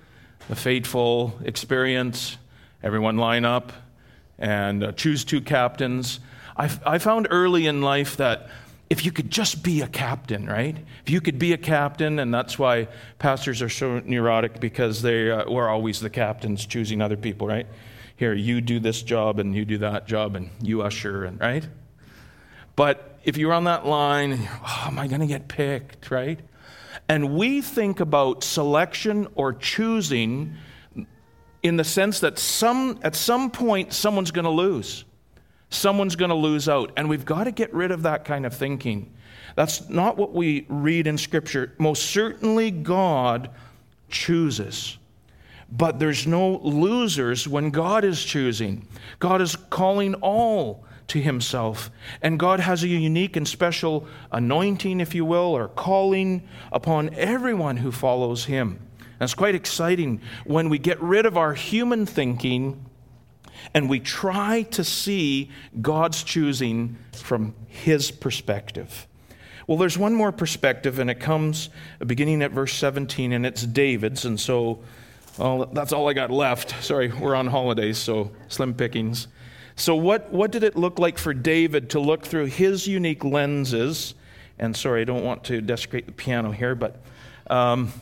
the 0.49 0.55
fateful 0.55 1.37
experience? 1.45 2.37
Everyone 2.83 3.17
line 3.17 3.45
up 3.45 3.73
and 4.39 4.85
uh, 4.85 4.93
choose 4.93 5.25
two 5.25 5.41
captains. 5.41 6.21
I, 6.57 6.71
I 6.87 6.99
found 6.99 7.27
early 7.31 7.67
in 7.67 7.83
life 7.83 8.17
that 8.19 8.49
if 8.89 9.05
you 9.05 9.11
could 9.11 9.31
just 9.31 9.65
be 9.65 9.81
a 9.83 9.89
captain, 9.89 10.47
right? 10.47 10.77
If 11.03 11.11
you 11.11 11.21
could 11.21 11.39
be 11.39 11.53
a 11.53 11.59
captain, 11.59 12.21
and 12.21 12.33
that's 12.33 12.59
why 12.59 12.87
pastors 13.19 13.61
are 13.61 13.69
so 13.69 14.01
neurotic 14.05 14.61
because 14.61 15.03
they 15.03 15.29
uh, 15.31 15.51
were 15.51 15.69
always 15.69 15.99
the 15.99 16.11
captains 16.11 16.65
choosing 16.65 17.03
other 17.03 17.17
people, 17.17 17.49
right? 17.49 17.67
Here, 18.17 18.33
you 18.33 18.61
do 18.61 18.79
this 18.79 19.03
job 19.03 19.41
and 19.41 19.55
you 19.55 19.65
do 19.65 19.79
that 19.79 20.07
job 20.07 20.37
and 20.37 20.51
you 20.63 20.83
usher, 20.83 21.25
and 21.25 21.41
right? 21.41 21.67
But 22.77 23.19
if 23.25 23.37
you're 23.37 23.53
on 23.53 23.65
that 23.65 23.85
line, 23.85 24.49
oh, 24.65 24.85
am 24.87 24.99
I 24.99 25.09
going 25.09 25.21
to 25.21 25.27
get 25.27 25.49
picked, 25.49 26.11
right? 26.11 26.39
And 27.09 27.37
we 27.37 27.61
think 27.61 28.01
about 28.01 28.43
selection 28.43 29.29
or 29.35 29.53
choosing 29.53 30.55
in 31.63 31.77
the 31.77 31.85
sense 31.85 32.21
that 32.21 32.39
some, 32.39 32.99
at 33.03 33.15
some 33.15 33.51
point 33.51 33.93
someone's 33.93 34.31
going 34.31 34.45
to 34.45 34.51
lose. 34.51 35.05
Someone's 35.71 36.17
going 36.17 36.29
to 36.31 36.37
lose 36.37 36.69
out. 36.69 36.93
And 36.97 37.09
we've 37.09 37.25
got 37.25 37.45
to 37.45 37.53
get 37.53 37.73
rid 37.75 37.91
of 37.91 38.03
that 38.03 38.25
kind 38.25 38.47
of 38.47 38.55
thinking. 38.55 39.13
That's 39.55 39.89
not 39.89 40.17
what 40.17 40.33
we 40.33 40.67
read 40.69 41.07
in 41.07 41.19
Scripture. 41.19 41.75
Most 41.79 42.07
certainly, 42.07 42.71
God 42.71 43.51
chooses. 44.09 44.99
But 45.71 45.99
there's 45.99 46.27
no 46.27 46.59
losers 46.59 47.49
when 47.49 47.71
God 47.71 48.05
is 48.05 48.23
choosing. 48.23 48.87
God 49.19 49.41
is 49.41 49.57
calling 49.57 50.15
all 50.17 50.85
to 51.09 51.21
himself. 51.21 51.91
And 52.23 52.39
God 52.39 52.61
has 52.61 52.83
a 52.83 52.89
unique 52.89 53.37
and 53.37 53.47
special 53.47 54.07
anointing, 54.33 55.01
if 55.01 55.15
you 55.15 55.25
will, 55.25 55.57
or 55.57 55.69
calling 55.69 56.49
upon 56.73 57.15
everyone 57.15 57.79
who 57.79 57.93
follows 57.93 58.47
him. 58.47 58.81
And 58.99 59.23
it's 59.23 59.35
quite 59.35 59.55
exciting 59.55 60.21
when 60.45 60.69
we 60.69 60.79
get 60.79 61.01
rid 61.01 61.27
of 61.27 61.37
our 61.37 61.55
human 61.55 62.07
thinking 62.07 62.85
and 63.75 63.89
we 63.89 64.01
try 64.01 64.63
to 64.63 64.85
see 64.85 65.51
God's 65.81 66.23
choosing 66.23 66.97
from 67.13 67.55
his 67.67 68.11
perspective. 68.11 69.07
Well, 69.67 69.79
there's 69.79 69.99
one 69.99 70.15
more 70.15 70.31
perspective, 70.31 70.99
and 71.01 71.11
it 71.11 71.19
comes 71.19 71.71
beginning 72.07 72.43
at 72.43 72.53
verse 72.53 72.73
17, 72.75 73.33
and 73.33 73.45
it's 73.45 73.63
David's. 73.63 74.25
And 74.25 74.39
so, 74.39 74.81
well, 75.39 75.67
that's 75.67 75.93
all 75.93 76.09
I 76.09 76.13
got 76.13 76.31
left. 76.31 76.85
Sorry, 76.85 77.09
we're 77.09 77.35
on 77.35 77.49
holidays, 77.49 77.99
so 77.99 78.31
slim 78.49 78.75
pickings. 78.75 79.27
So, 79.77 79.95
what, 79.95 80.33
what 80.33 80.51
did 80.51 80.63
it 80.63 80.75
look 80.75 80.99
like 80.99 81.19
for 81.19 81.35
David 81.35 81.91
to 81.91 82.01
look 82.01 82.25
through 82.25 82.47
his 82.47 82.87
unique 82.87 83.25
lenses 83.25 84.15
And 84.59 84.75
sorry, 84.75 85.03
I 85.03 85.05
don't 85.05 85.23
want 85.23 85.45
to 85.45 85.61
desecrate 85.61 86.07
the 86.07 86.13
piano 86.13 86.51
here, 86.51 86.75
but 86.75 86.97
um, 87.49 87.93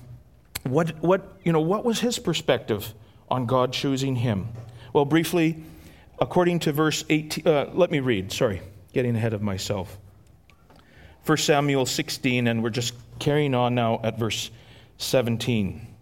what, 0.62 1.02
what, 1.02 1.36
you 1.42 1.52
know, 1.52 1.60
what 1.60 1.84
was 1.84 1.98
his 1.98 2.18
perspective 2.18 2.94
on 3.28 3.46
God 3.46 3.72
choosing 3.72 4.14
him? 4.14 4.48
Well, 4.92 5.04
briefly, 5.04 5.64
according 6.20 6.60
to 6.60 6.72
verse 6.72 7.04
18, 7.08 7.46
uh, 7.46 7.70
let 7.74 7.90
me 7.90 7.98
read, 7.98 8.30
sorry, 8.30 8.62
getting 8.92 9.16
ahead 9.16 9.32
of 9.32 9.42
myself. 9.42 9.98
1 11.26 11.38
Samuel 11.38 11.86
16, 11.86 12.46
and 12.46 12.62
we're 12.62 12.70
just 12.70 12.94
carrying 13.18 13.54
on 13.54 13.74
now 13.74 14.00
at 14.04 14.16
verse 14.16 14.50
17. 14.98 15.93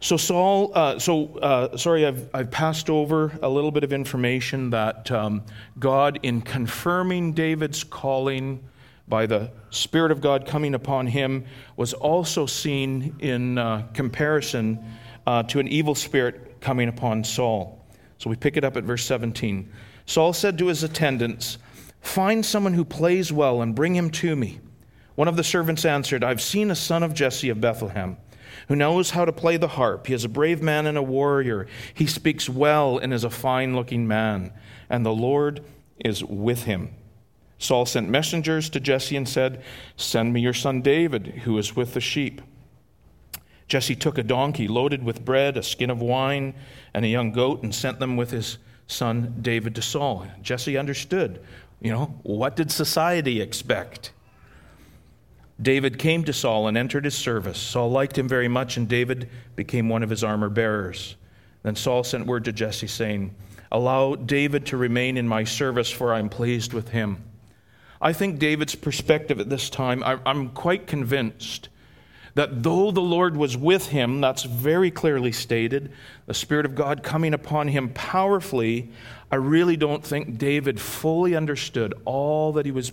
So, 0.00 0.16
Saul, 0.16 0.70
uh, 0.74 0.98
so 1.00 1.36
uh, 1.38 1.76
sorry, 1.76 2.06
I've, 2.06 2.30
I've 2.32 2.50
passed 2.52 2.88
over 2.88 3.36
a 3.42 3.48
little 3.48 3.72
bit 3.72 3.82
of 3.82 3.92
information 3.92 4.70
that 4.70 5.10
um, 5.10 5.42
God, 5.80 6.20
in 6.22 6.40
confirming 6.40 7.32
David's 7.32 7.82
calling 7.82 8.62
by 9.08 9.26
the 9.26 9.50
Spirit 9.70 10.12
of 10.12 10.20
God 10.20 10.46
coming 10.46 10.74
upon 10.74 11.08
him, 11.08 11.44
was 11.76 11.94
also 11.94 12.46
seen 12.46 13.16
in 13.18 13.58
uh, 13.58 13.88
comparison 13.92 14.78
uh, 15.26 15.42
to 15.44 15.58
an 15.58 15.66
evil 15.66 15.96
spirit 15.96 16.60
coming 16.60 16.88
upon 16.88 17.24
Saul. 17.24 17.84
So 18.18 18.30
we 18.30 18.36
pick 18.36 18.56
it 18.56 18.62
up 18.62 18.76
at 18.76 18.84
verse 18.84 19.04
17. 19.04 19.68
Saul 20.06 20.32
said 20.32 20.58
to 20.58 20.66
his 20.66 20.84
attendants, 20.84 21.58
Find 22.00 22.46
someone 22.46 22.74
who 22.74 22.84
plays 22.84 23.32
well 23.32 23.62
and 23.62 23.74
bring 23.74 23.96
him 23.96 24.10
to 24.10 24.36
me. 24.36 24.60
One 25.16 25.26
of 25.26 25.36
the 25.36 25.42
servants 25.42 25.84
answered, 25.84 26.22
I've 26.22 26.40
seen 26.40 26.70
a 26.70 26.76
son 26.76 27.02
of 27.02 27.14
Jesse 27.14 27.48
of 27.48 27.60
Bethlehem 27.60 28.16
who 28.68 28.76
knows 28.76 29.10
how 29.10 29.24
to 29.24 29.32
play 29.32 29.56
the 29.56 29.68
harp. 29.68 30.06
He 30.06 30.14
is 30.14 30.24
a 30.24 30.28
brave 30.28 30.62
man 30.62 30.86
and 30.86 30.96
a 30.96 31.02
warrior. 31.02 31.66
He 31.92 32.06
speaks 32.06 32.48
well 32.48 32.98
and 32.98 33.12
is 33.12 33.24
a 33.24 33.30
fine 33.30 33.74
looking 33.74 34.06
man, 34.06 34.52
and 34.88 35.04
the 35.04 35.12
Lord 35.12 35.64
is 35.98 36.22
with 36.22 36.64
him. 36.64 36.94
Saul 37.58 37.86
sent 37.86 38.08
messengers 38.08 38.70
to 38.70 38.80
Jesse 38.80 39.16
and 39.16 39.28
said, 39.28 39.62
Send 39.96 40.32
me 40.32 40.40
your 40.40 40.54
son 40.54 40.80
David, 40.80 41.26
who 41.44 41.58
is 41.58 41.74
with 41.74 41.94
the 41.94 42.00
sheep. 42.00 42.40
Jesse 43.66 43.96
took 43.96 44.16
a 44.16 44.22
donkey 44.22 44.68
loaded 44.68 45.02
with 45.02 45.24
bread, 45.24 45.56
a 45.56 45.62
skin 45.62 45.90
of 45.90 46.00
wine, 46.00 46.54
and 46.94 47.04
a 47.04 47.08
young 47.08 47.32
goat, 47.32 47.62
and 47.62 47.74
sent 47.74 47.98
them 47.98 48.16
with 48.16 48.30
his 48.30 48.58
son 48.86 49.34
David 49.42 49.74
to 49.74 49.82
Saul. 49.82 50.26
Jesse 50.40 50.78
understood, 50.78 51.42
you 51.80 51.90
know, 51.90 52.18
what 52.22 52.56
did 52.56 52.70
society 52.70 53.40
expect? 53.40 54.12
David 55.60 55.98
came 55.98 56.22
to 56.24 56.32
Saul 56.32 56.68
and 56.68 56.76
entered 56.76 57.04
his 57.04 57.16
service. 57.16 57.58
Saul 57.58 57.90
liked 57.90 58.16
him 58.16 58.28
very 58.28 58.48
much, 58.48 58.76
and 58.76 58.88
David 58.88 59.28
became 59.56 59.88
one 59.88 60.02
of 60.02 60.10
his 60.10 60.22
armor 60.22 60.48
bearers. 60.48 61.16
Then 61.62 61.74
Saul 61.74 62.04
sent 62.04 62.26
word 62.26 62.44
to 62.44 62.52
Jesse, 62.52 62.86
saying, 62.86 63.34
Allow 63.72 64.14
David 64.14 64.66
to 64.66 64.76
remain 64.76 65.16
in 65.16 65.26
my 65.26 65.44
service, 65.44 65.90
for 65.90 66.14
I 66.14 66.20
am 66.20 66.28
pleased 66.28 66.72
with 66.72 66.90
him. 66.90 67.24
I 68.00 68.12
think 68.12 68.38
David's 68.38 68.76
perspective 68.76 69.40
at 69.40 69.50
this 69.50 69.68
time, 69.68 70.04
I'm 70.04 70.50
quite 70.50 70.86
convinced 70.86 71.68
that 72.34 72.62
though 72.62 72.92
the 72.92 73.00
Lord 73.00 73.36
was 73.36 73.56
with 73.56 73.88
him, 73.88 74.20
that's 74.20 74.44
very 74.44 74.92
clearly 74.92 75.32
stated, 75.32 75.90
the 76.26 76.34
Spirit 76.34 76.66
of 76.66 76.76
God 76.76 77.02
coming 77.02 77.34
upon 77.34 77.66
him 77.66 77.88
powerfully, 77.88 78.92
I 79.32 79.36
really 79.36 79.76
don't 79.76 80.04
think 80.04 80.38
David 80.38 80.80
fully 80.80 81.34
understood 81.34 81.94
all 82.04 82.52
that 82.52 82.64
he 82.64 82.70
was 82.70 82.92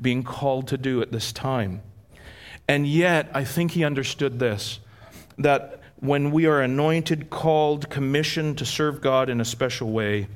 being 0.00 0.22
called 0.22 0.68
to 0.68 0.78
do 0.78 1.02
at 1.02 1.12
this 1.12 1.30
time. 1.30 1.82
And 2.68 2.86
yet, 2.86 3.30
I 3.32 3.44
think 3.44 3.72
he 3.72 3.84
understood 3.84 4.38
this 4.38 4.80
that 5.38 5.80
when 6.00 6.30
we 6.30 6.46
are 6.46 6.62
anointed, 6.62 7.30
called, 7.30 7.90
commissioned 7.90 8.58
to 8.58 8.64
serve 8.64 9.00
God 9.00 9.28
in 9.28 9.40
a 9.40 9.44
special 9.44 9.92
way, 9.92 10.28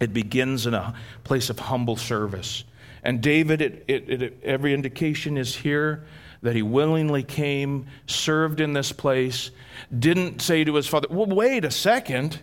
it 0.00 0.12
begins 0.12 0.66
in 0.66 0.74
a 0.74 0.94
place 1.22 1.50
of 1.50 1.58
humble 1.58 1.96
service. 1.96 2.64
And 3.02 3.20
David, 3.20 3.60
it, 3.60 3.84
it, 3.86 4.22
it, 4.22 4.40
every 4.42 4.74
indication 4.74 5.36
is 5.36 5.54
here 5.54 6.04
that 6.42 6.56
he 6.56 6.62
willingly 6.62 7.22
came, 7.22 7.86
served 8.06 8.60
in 8.60 8.72
this 8.72 8.92
place, 8.92 9.50
didn't 9.96 10.42
say 10.42 10.64
to 10.64 10.74
his 10.74 10.86
father, 10.86 11.08
Well, 11.10 11.26
wait 11.26 11.64
a 11.64 11.70
second, 11.70 12.40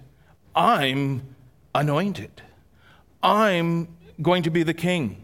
I'm 0.56 1.36
anointed. 1.74 2.42
I'm 3.24 3.88
going 4.22 4.44
to 4.44 4.50
be 4.50 4.64
the 4.64 4.74
king. 4.74 5.24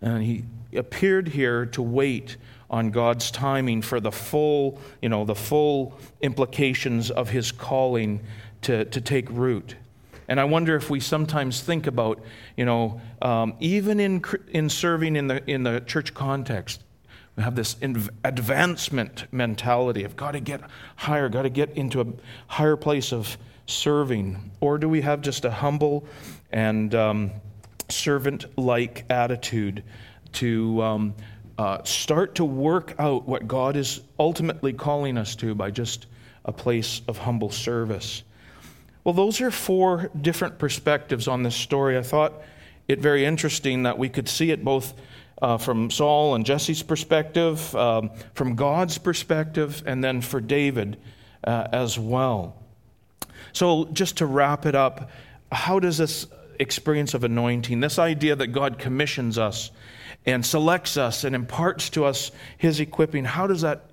And 0.00 0.22
he 0.22 0.44
appeared 0.76 1.28
here 1.28 1.66
to 1.66 1.82
wait 1.82 2.36
on 2.70 2.90
God's 2.90 3.30
timing 3.30 3.82
for 3.82 4.00
the 4.00 4.12
full, 4.12 4.80
you 5.00 5.08
know, 5.08 5.24
the 5.24 5.34
full 5.34 5.98
implications 6.20 7.10
of 7.10 7.30
his 7.30 7.52
calling 7.52 8.20
to, 8.62 8.84
to 8.86 9.00
take 9.00 9.28
root. 9.30 9.76
And 10.28 10.38
I 10.38 10.44
wonder 10.44 10.76
if 10.76 10.90
we 10.90 11.00
sometimes 11.00 11.62
think 11.62 11.86
about, 11.86 12.20
you 12.56 12.66
know, 12.66 13.00
um, 13.22 13.54
even 13.60 13.98
in, 13.98 14.22
in 14.48 14.68
serving 14.68 15.16
in 15.16 15.28
the, 15.28 15.50
in 15.50 15.62
the 15.62 15.80
church 15.80 16.12
context, 16.12 16.82
we 17.36 17.42
have 17.44 17.54
this 17.54 17.76
advancement 18.24 19.32
mentality 19.32 20.04
of 20.04 20.16
got 20.16 20.32
to 20.32 20.40
get 20.40 20.60
higher, 20.96 21.28
got 21.28 21.42
to 21.42 21.50
get 21.50 21.70
into 21.70 22.00
a 22.00 22.06
higher 22.48 22.76
place 22.76 23.12
of 23.12 23.38
serving. 23.66 24.50
Or 24.60 24.76
do 24.76 24.88
we 24.88 25.00
have 25.02 25.22
just 25.22 25.44
a 25.44 25.50
humble 25.50 26.04
and 26.50 26.94
um, 26.94 27.30
servant 27.88 28.44
like 28.58 29.04
attitude 29.08 29.82
to 30.32 30.82
um, 30.82 31.14
uh, 31.58 31.82
start 31.82 32.36
to 32.36 32.44
work 32.44 32.94
out 32.98 33.26
what 33.26 33.48
God 33.48 33.76
is 33.76 34.00
ultimately 34.18 34.72
calling 34.72 35.18
us 35.18 35.34
to 35.36 35.54
by 35.54 35.70
just 35.72 36.06
a 36.44 36.52
place 36.52 37.02
of 37.08 37.18
humble 37.18 37.50
service. 37.50 38.22
Well, 39.02 39.12
those 39.12 39.40
are 39.40 39.50
four 39.50 40.10
different 40.20 40.58
perspectives 40.58 41.26
on 41.26 41.42
this 41.42 41.56
story. 41.56 41.98
I 41.98 42.02
thought 42.02 42.32
it 42.86 43.00
very 43.00 43.24
interesting 43.24 43.82
that 43.82 43.98
we 43.98 44.08
could 44.08 44.28
see 44.28 44.52
it 44.52 44.64
both 44.64 44.94
uh, 45.42 45.58
from 45.58 45.90
Saul 45.90 46.34
and 46.34 46.46
Jesse's 46.46 46.82
perspective, 46.82 47.74
um, 47.74 48.10
from 48.34 48.54
God's 48.54 48.98
perspective, 48.98 49.82
and 49.84 50.02
then 50.02 50.20
for 50.20 50.40
David 50.40 50.96
uh, 51.44 51.68
as 51.72 51.98
well. 51.98 52.56
So, 53.52 53.86
just 53.86 54.18
to 54.18 54.26
wrap 54.26 54.66
it 54.66 54.74
up, 54.74 55.10
how 55.50 55.78
does 55.78 55.98
this 55.98 56.26
experience 56.58 57.14
of 57.14 57.24
anointing, 57.24 57.80
this 57.80 57.98
idea 57.98 58.36
that 58.36 58.48
God 58.48 58.78
commissions 58.78 59.38
us 59.38 59.70
and 60.28 60.44
selects 60.44 60.96
us 60.96 61.24
and 61.24 61.34
imparts 61.34 61.88
to 61.90 62.04
us 62.04 62.30
his 62.58 62.80
equipping, 62.80 63.24
how 63.24 63.46
does 63.46 63.62
that 63.62 63.90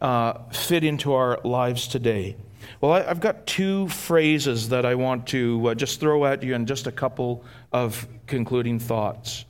uh, 0.00 0.34
fit 0.50 0.84
into 0.84 1.12
our 1.12 1.40
lives 1.42 1.88
today? 1.88 2.36
Well, 2.80 2.92
I, 2.92 3.02
have 3.02 3.20
got 3.20 3.46
two 3.46 3.88
phrases 3.88 4.68
that 4.68 4.86
I 4.86 4.94
want 4.94 5.26
to 5.28 5.68
uh, 5.68 5.74
just 5.74 6.00
throw 6.00 6.24
at 6.26 6.42
you 6.42 6.54
and 6.54 6.66
just 6.68 6.86
a 6.86 6.92
couple 6.92 7.44
of 7.72 8.06
concluding 8.26 8.78
thoughts. 8.78 9.44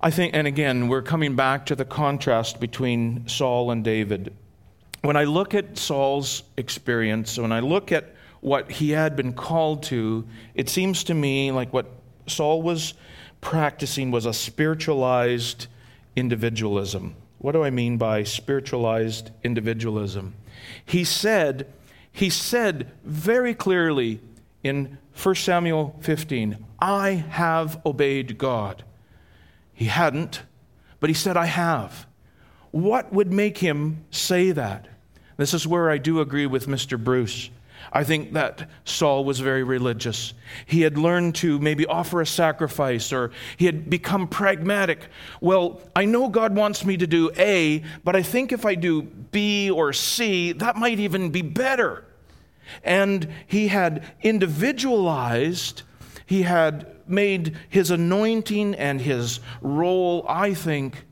I 0.00 0.10
think, 0.10 0.34
and 0.34 0.46
again, 0.46 0.88
we're 0.88 1.02
coming 1.02 1.36
back 1.36 1.66
to 1.66 1.76
the 1.76 1.84
contrast 1.84 2.58
between 2.58 3.28
Saul 3.28 3.70
and 3.70 3.84
David. 3.84 4.34
When 5.02 5.16
I 5.16 5.24
look 5.24 5.54
at 5.54 5.76
Saul's 5.76 6.44
experience, 6.56 7.38
when 7.38 7.52
I 7.52 7.60
look 7.60 7.92
at 7.92 8.14
what 8.40 8.70
he 8.70 8.90
had 8.90 9.16
been 9.16 9.34
called 9.34 9.82
to, 9.84 10.26
it 10.54 10.68
seems 10.68 11.04
to 11.04 11.14
me 11.14 11.50
like 11.50 11.72
what 11.72 11.86
Saul 12.26 12.62
was 12.62 12.94
practicing 13.40 14.10
was 14.10 14.26
a 14.26 14.32
spiritualized 14.32 15.66
individualism. 16.16 17.14
What 17.38 17.52
do 17.52 17.62
I 17.62 17.70
mean 17.70 17.96
by 17.96 18.24
spiritualized 18.24 19.30
individualism? 19.44 20.34
He 20.84 21.04
said, 21.04 21.72
he 22.10 22.30
said 22.30 22.90
very 23.04 23.54
clearly 23.54 24.20
in 24.64 24.98
1 25.20 25.34
Samuel 25.36 25.96
15, 26.00 26.64
I 26.80 27.10
have 27.10 27.80
obeyed 27.86 28.38
God. 28.38 28.84
He 29.72 29.86
hadn't, 29.86 30.42
but 31.00 31.10
he 31.10 31.14
said, 31.14 31.36
I 31.36 31.46
have. 31.46 32.06
What 32.70 33.12
would 33.12 33.32
make 33.32 33.58
him 33.58 34.04
say 34.10 34.50
that? 34.50 34.88
This 35.36 35.54
is 35.54 35.66
where 35.66 35.90
I 35.90 35.98
do 35.98 36.20
agree 36.20 36.46
with 36.46 36.66
Mr. 36.66 37.02
Bruce. 37.02 37.50
I 37.92 38.04
think 38.04 38.32
that 38.34 38.68
Saul 38.84 39.24
was 39.24 39.40
very 39.40 39.62
religious. 39.62 40.34
He 40.66 40.82
had 40.82 40.98
learned 40.98 41.34
to 41.36 41.58
maybe 41.58 41.86
offer 41.86 42.20
a 42.20 42.26
sacrifice 42.26 43.12
or 43.12 43.30
he 43.56 43.66
had 43.66 43.88
become 43.88 44.28
pragmatic. 44.28 45.08
Well, 45.40 45.80
I 45.96 46.04
know 46.04 46.28
God 46.28 46.54
wants 46.54 46.84
me 46.84 46.96
to 46.96 47.06
do 47.06 47.30
A, 47.36 47.82
but 48.04 48.14
I 48.14 48.22
think 48.22 48.52
if 48.52 48.66
I 48.66 48.74
do 48.74 49.02
B 49.02 49.70
or 49.70 49.92
C, 49.92 50.52
that 50.52 50.76
might 50.76 50.98
even 50.98 51.30
be 51.30 51.42
better. 51.42 52.04
And 52.84 53.28
he 53.46 53.68
had 53.68 54.04
individualized, 54.22 55.82
he 56.26 56.42
had 56.42 56.86
made 57.06 57.56
his 57.68 57.90
anointing 57.90 58.74
and 58.74 59.00
his 59.00 59.40
role, 59.62 60.26
I 60.28 60.52
think, 60.52 61.04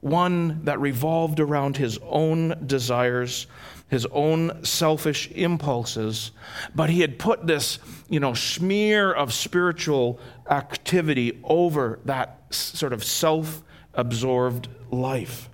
one 0.00 0.64
that 0.64 0.80
revolved 0.80 1.40
around 1.40 1.76
his 1.76 1.98
own 2.02 2.54
desires 2.66 3.46
his 3.90 4.06
own 4.12 4.64
selfish 4.64 5.30
impulses, 5.32 6.30
but 6.74 6.88
he 6.88 7.00
had 7.00 7.18
put 7.18 7.46
this, 7.46 7.78
you 8.08 8.20
know, 8.20 8.32
smear 8.32 9.12
of 9.12 9.32
spiritual 9.32 10.18
activity 10.48 11.38
over 11.44 11.98
that 12.04 12.42
sort 12.50 12.92
of 12.92 13.04
self 13.04 13.62
absorbed 13.94 14.68
life. 14.90 15.50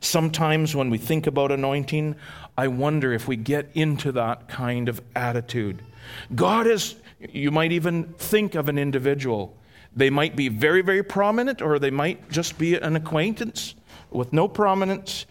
Sometimes 0.00 0.76
when 0.76 0.90
we 0.90 0.98
think 0.98 1.26
about 1.26 1.50
anointing, 1.50 2.14
I 2.56 2.68
wonder 2.68 3.12
if 3.12 3.26
we 3.26 3.36
get 3.36 3.70
into 3.74 4.12
that 4.12 4.48
kind 4.48 4.88
of 4.88 5.00
attitude. 5.16 5.82
God 6.34 6.66
is, 6.66 6.94
you 7.18 7.50
might 7.50 7.72
even 7.72 8.04
think 8.18 8.54
of 8.54 8.68
an 8.68 8.78
individual 8.78 9.56
They 9.94 10.10
might 10.10 10.36
be 10.36 10.48
very, 10.48 10.82
very 10.82 11.02
prominent, 11.02 11.60
or 11.60 11.78
they 11.78 11.90
might 11.90 12.30
just 12.30 12.58
be 12.58 12.76
an 12.76 12.96
acquaintance 12.96 13.74
with 14.10 14.32
no 14.32 14.46
prominence, 14.46 15.26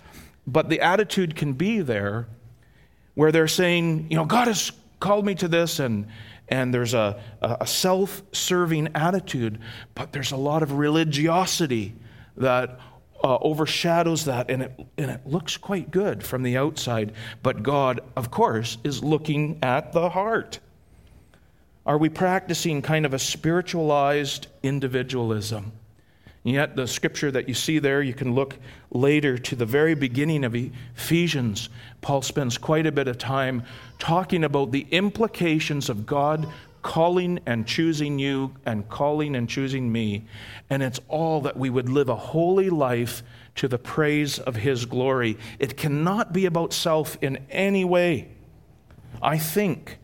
but 0.52 0.70
the 0.70 0.82
attitude 0.82 1.36
can 1.36 1.54
be 1.54 1.82
there 1.82 2.28
where 3.16 3.32
they're 3.32 3.48
saying, 3.48 4.08
you 4.10 4.16
know, 4.16 4.26
God 4.26 4.48
has 4.48 4.72
called 5.00 5.26
me 5.26 5.36
to 5.36 5.48
this, 5.48 5.80
and, 5.80 6.08
and 6.48 6.74
there's 6.74 6.94
a, 6.94 7.22
a 7.42 7.68
self 7.68 8.22
serving 8.32 8.90
attitude, 8.96 9.60
but 9.96 10.12
there's 10.12 10.32
a 10.32 10.38
lot 10.38 10.64
of 10.64 10.74
religiosity 10.74 11.96
that 12.38 12.80
uh, 13.24 13.38
overshadows 13.42 14.26
that, 14.26 14.50
and 14.50 14.64
it, 14.64 14.86
and 14.98 15.12
it 15.12 15.26
looks 15.26 15.58
quite 15.58 15.92
good 15.92 16.24
from 16.24 16.44
the 16.44 16.58
outside. 16.58 17.14
But 17.44 17.64
God, 17.64 18.02
of 18.16 18.32
course, 18.32 18.78
is 18.84 19.04
looking 19.04 19.60
at 19.62 19.92
the 19.92 20.10
heart. 20.10 20.60
Are 21.86 21.98
we 21.98 22.10
practicing 22.10 22.82
kind 22.82 23.06
of 23.06 23.14
a 23.14 23.20
spiritualized 23.20 24.48
individualism? 24.64 25.72
And 26.46 26.54
yet, 26.54 26.76
the 26.76 26.88
scripture 26.88 27.32
that 27.32 27.48
you 27.50 27.54
see 27.54 27.80
there, 27.80 28.02
you 28.02 28.14
can 28.14 28.34
look 28.34 28.58
later 28.92 29.38
to 29.38 29.56
the 29.56 29.66
very 29.66 29.94
beginning 29.94 30.44
of 30.46 30.56
Ephesians. 30.56 31.70
Paul 32.02 32.22
spends 32.22 32.58
quite 32.58 32.86
a 32.86 32.92
bit 32.92 33.08
of 33.08 33.18
time 33.18 33.64
talking 33.98 34.44
about 34.44 34.72
the 34.72 34.88
implications 34.92 35.90
of 35.90 36.06
God 36.06 36.48
calling 36.82 37.40
and 37.46 37.68
choosing 37.68 38.20
you 38.20 38.56
and 38.66 38.88
calling 38.88 39.36
and 39.36 39.50
choosing 39.50 39.92
me. 39.92 40.26
And 40.70 40.82
it's 40.82 41.00
all 41.10 41.42
that 41.42 41.58
we 41.58 41.70
would 41.70 41.90
live 41.90 42.08
a 42.08 42.16
holy 42.16 42.70
life 42.70 43.22
to 43.56 43.68
the 43.68 43.78
praise 43.78 44.40
of 44.40 44.56
His 44.56 44.86
glory. 44.86 45.38
It 45.60 45.76
cannot 45.76 46.32
be 46.32 46.46
about 46.46 46.72
self 46.72 47.18
in 47.22 47.46
any 47.50 47.84
way. 47.84 48.30
I 49.22 49.38
think 49.38 49.98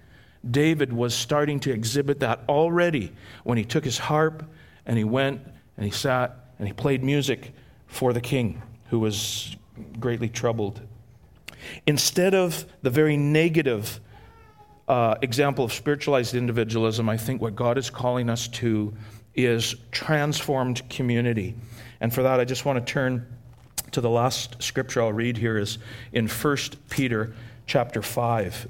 David 0.49 0.91
was 0.91 1.15
starting 1.15 1.59
to 1.61 1.71
exhibit 1.71 2.19
that 2.19 2.41
already 2.47 3.13
when 3.43 3.57
he 3.57 3.65
took 3.65 3.83
his 3.83 3.97
harp 3.97 4.43
and 4.85 4.97
he 4.97 5.03
went 5.03 5.41
and 5.77 5.85
he 5.85 5.91
sat 5.91 6.51
and 6.59 6.67
he 6.67 6.73
played 6.73 7.03
music 7.03 7.53
for 7.87 8.13
the 8.13 8.21
king, 8.21 8.61
who 8.89 8.99
was 8.99 9.55
greatly 9.99 10.29
troubled. 10.29 10.81
Instead 11.87 12.33
of 12.33 12.65
the 12.81 12.89
very 12.89 13.17
negative 13.17 13.99
uh, 14.87 15.15
example 15.21 15.65
of 15.65 15.73
spiritualized 15.73 16.35
individualism, 16.35 17.09
I 17.09 17.17
think 17.17 17.41
what 17.41 17.55
God 17.55 17.77
is 17.77 17.89
calling 17.89 18.29
us 18.29 18.47
to 18.49 18.93
is 19.33 19.75
transformed 19.91 20.87
community. 20.89 21.55
And 21.99 22.13
for 22.13 22.23
that, 22.23 22.39
I 22.39 22.45
just 22.45 22.65
want 22.65 22.85
to 22.85 22.93
turn 22.93 23.25
to 23.91 24.01
the 24.01 24.09
last 24.09 24.61
scripture 24.61 25.01
I'll 25.01 25.13
read 25.13 25.37
here 25.37 25.57
is 25.57 25.77
in 26.13 26.27
1 26.27 26.57
Peter 26.89 27.33
chapter 27.65 28.01
5, 28.01 28.67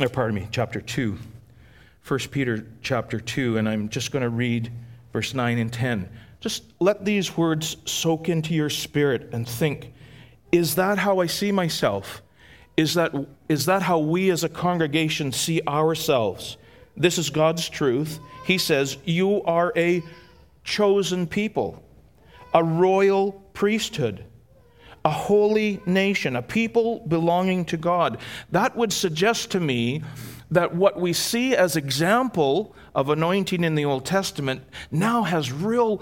or 0.00 0.08
pardon 0.08 0.34
me, 0.34 0.48
chapter 0.50 0.80
2. 0.80 1.16
1 2.06 2.18
Peter 2.30 2.66
chapter 2.82 3.18
2, 3.18 3.56
and 3.56 3.68
I'm 3.68 3.88
just 3.88 4.12
going 4.12 4.22
to 4.22 4.28
read 4.28 4.70
verse 5.14 5.32
9 5.32 5.58
and 5.58 5.72
10. 5.72 6.08
Just 6.40 6.64
let 6.80 7.04
these 7.04 7.36
words 7.36 7.76
soak 7.86 8.28
into 8.28 8.52
your 8.52 8.68
spirit 8.68 9.30
and 9.32 9.48
think 9.48 9.92
is 10.50 10.74
that 10.74 10.98
how 10.98 11.20
I 11.20 11.26
see 11.26 11.50
myself? 11.50 12.22
Is 12.76 12.94
that, 12.94 13.12
is 13.48 13.66
that 13.66 13.82
how 13.82 13.98
we 13.98 14.30
as 14.30 14.44
a 14.44 14.48
congregation 14.48 15.32
see 15.32 15.62
ourselves? 15.66 16.56
This 16.96 17.18
is 17.18 17.30
God's 17.30 17.68
truth. 17.68 18.18
He 18.44 18.58
says, 18.58 18.98
You 19.04 19.42
are 19.44 19.72
a 19.76 20.02
chosen 20.62 21.26
people, 21.26 21.82
a 22.52 22.62
royal 22.62 23.32
priesthood, 23.52 24.24
a 25.04 25.10
holy 25.10 25.80
nation, 25.86 26.36
a 26.36 26.42
people 26.42 27.00
belonging 27.06 27.64
to 27.66 27.76
God. 27.76 28.18
That 28.52 28.76
would 28.76 28.92
suggest 28.92 29.52
to 29.52 29.60
me 29.60 30.02
that 30.54 30.74
what 30.74 30.98
we 30.98 31.12
see 31.12 31.54
as 31.54 31.76
example 31.76 32.74
of 32.94 33.08
anointing 33.08 33.64
in 33.64 33.74
the 33.74 33.84
Old 33.84 34.04
Testament 34.04 34.62
now 34.90 35.24
has 35.24 35.52
real 35.52 36.00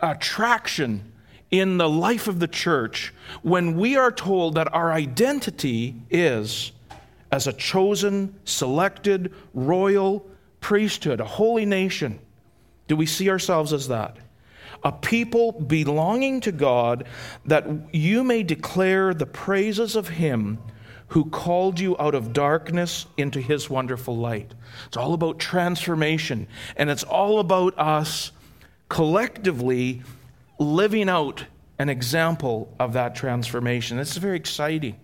attraction 0.00 1.12
in 1.50 1.78
the 1.78 1.88
life 1.88 2.28
of 2.28 2.40
the 2.40 2.48
church 2.48 3.14
when 3.42 3.76
we 3.76 3.96
are 3.96 4.12
told 4.12 4.54
that 4.56 4.72
our 4.74 4.92
identity 4.92 5.94
is 6.10 6.72
as 7.32 7.46
a 7.46 7.52
chosen, 7.52 8.34
selected, 8.44 9.32
royal 9.54 10.26
priesthood, 10.60 11.20
a 11.20 11.24
holy 11.24 11.64
nation. 11.64 12.18
Do 12.88 12.96
we 12.96 13.06
see 13.06 13.30
ourselves 13.30 13.72
as 13.72 13.88
that? 13.88 14.16
A 14.82 14.92
people 14.92 15.52
belonging 15.52 16.40
to 16.42 16.52
God 16.52 17.06
that 17.46 17.66
you 17.94 18.22
may 18.22 18.42
declare 18.42 19.14
the 19.14 19.26
praises 19.26 19.96
of 19.96 20.08
Him 20.08 20.58
who 21.14 21.24
called 21.26 21.78
you 21.78 21.96
out 22.00 22.12
of 22.12 22.32
darkness 22.32 23.06
into 23.16 23.40
his 23.40 23.70
wonderful 23.70 24.16
light. 24.16 24.52
It's 24.88 24.96
all 24.96 25.14
about 25.14 25.38
transformation, 25.38 26.48
and 26.76 26.90
it's 26.90 27.04
all 27.04 27.38
about 27.38 27.78
us 27.78 28.32
collectively 28.88 30.02
living 30.58 31.08
out 31.08 31.44
an 31.78 31.88
example 31.88 32.74
of 32.80 32.94
that 32.94 33.14
transformation. 33.14 33.96
This 33.96 34.10
is 34.10 34.16
very 34.16 34.36
exciting. 34.36 34.96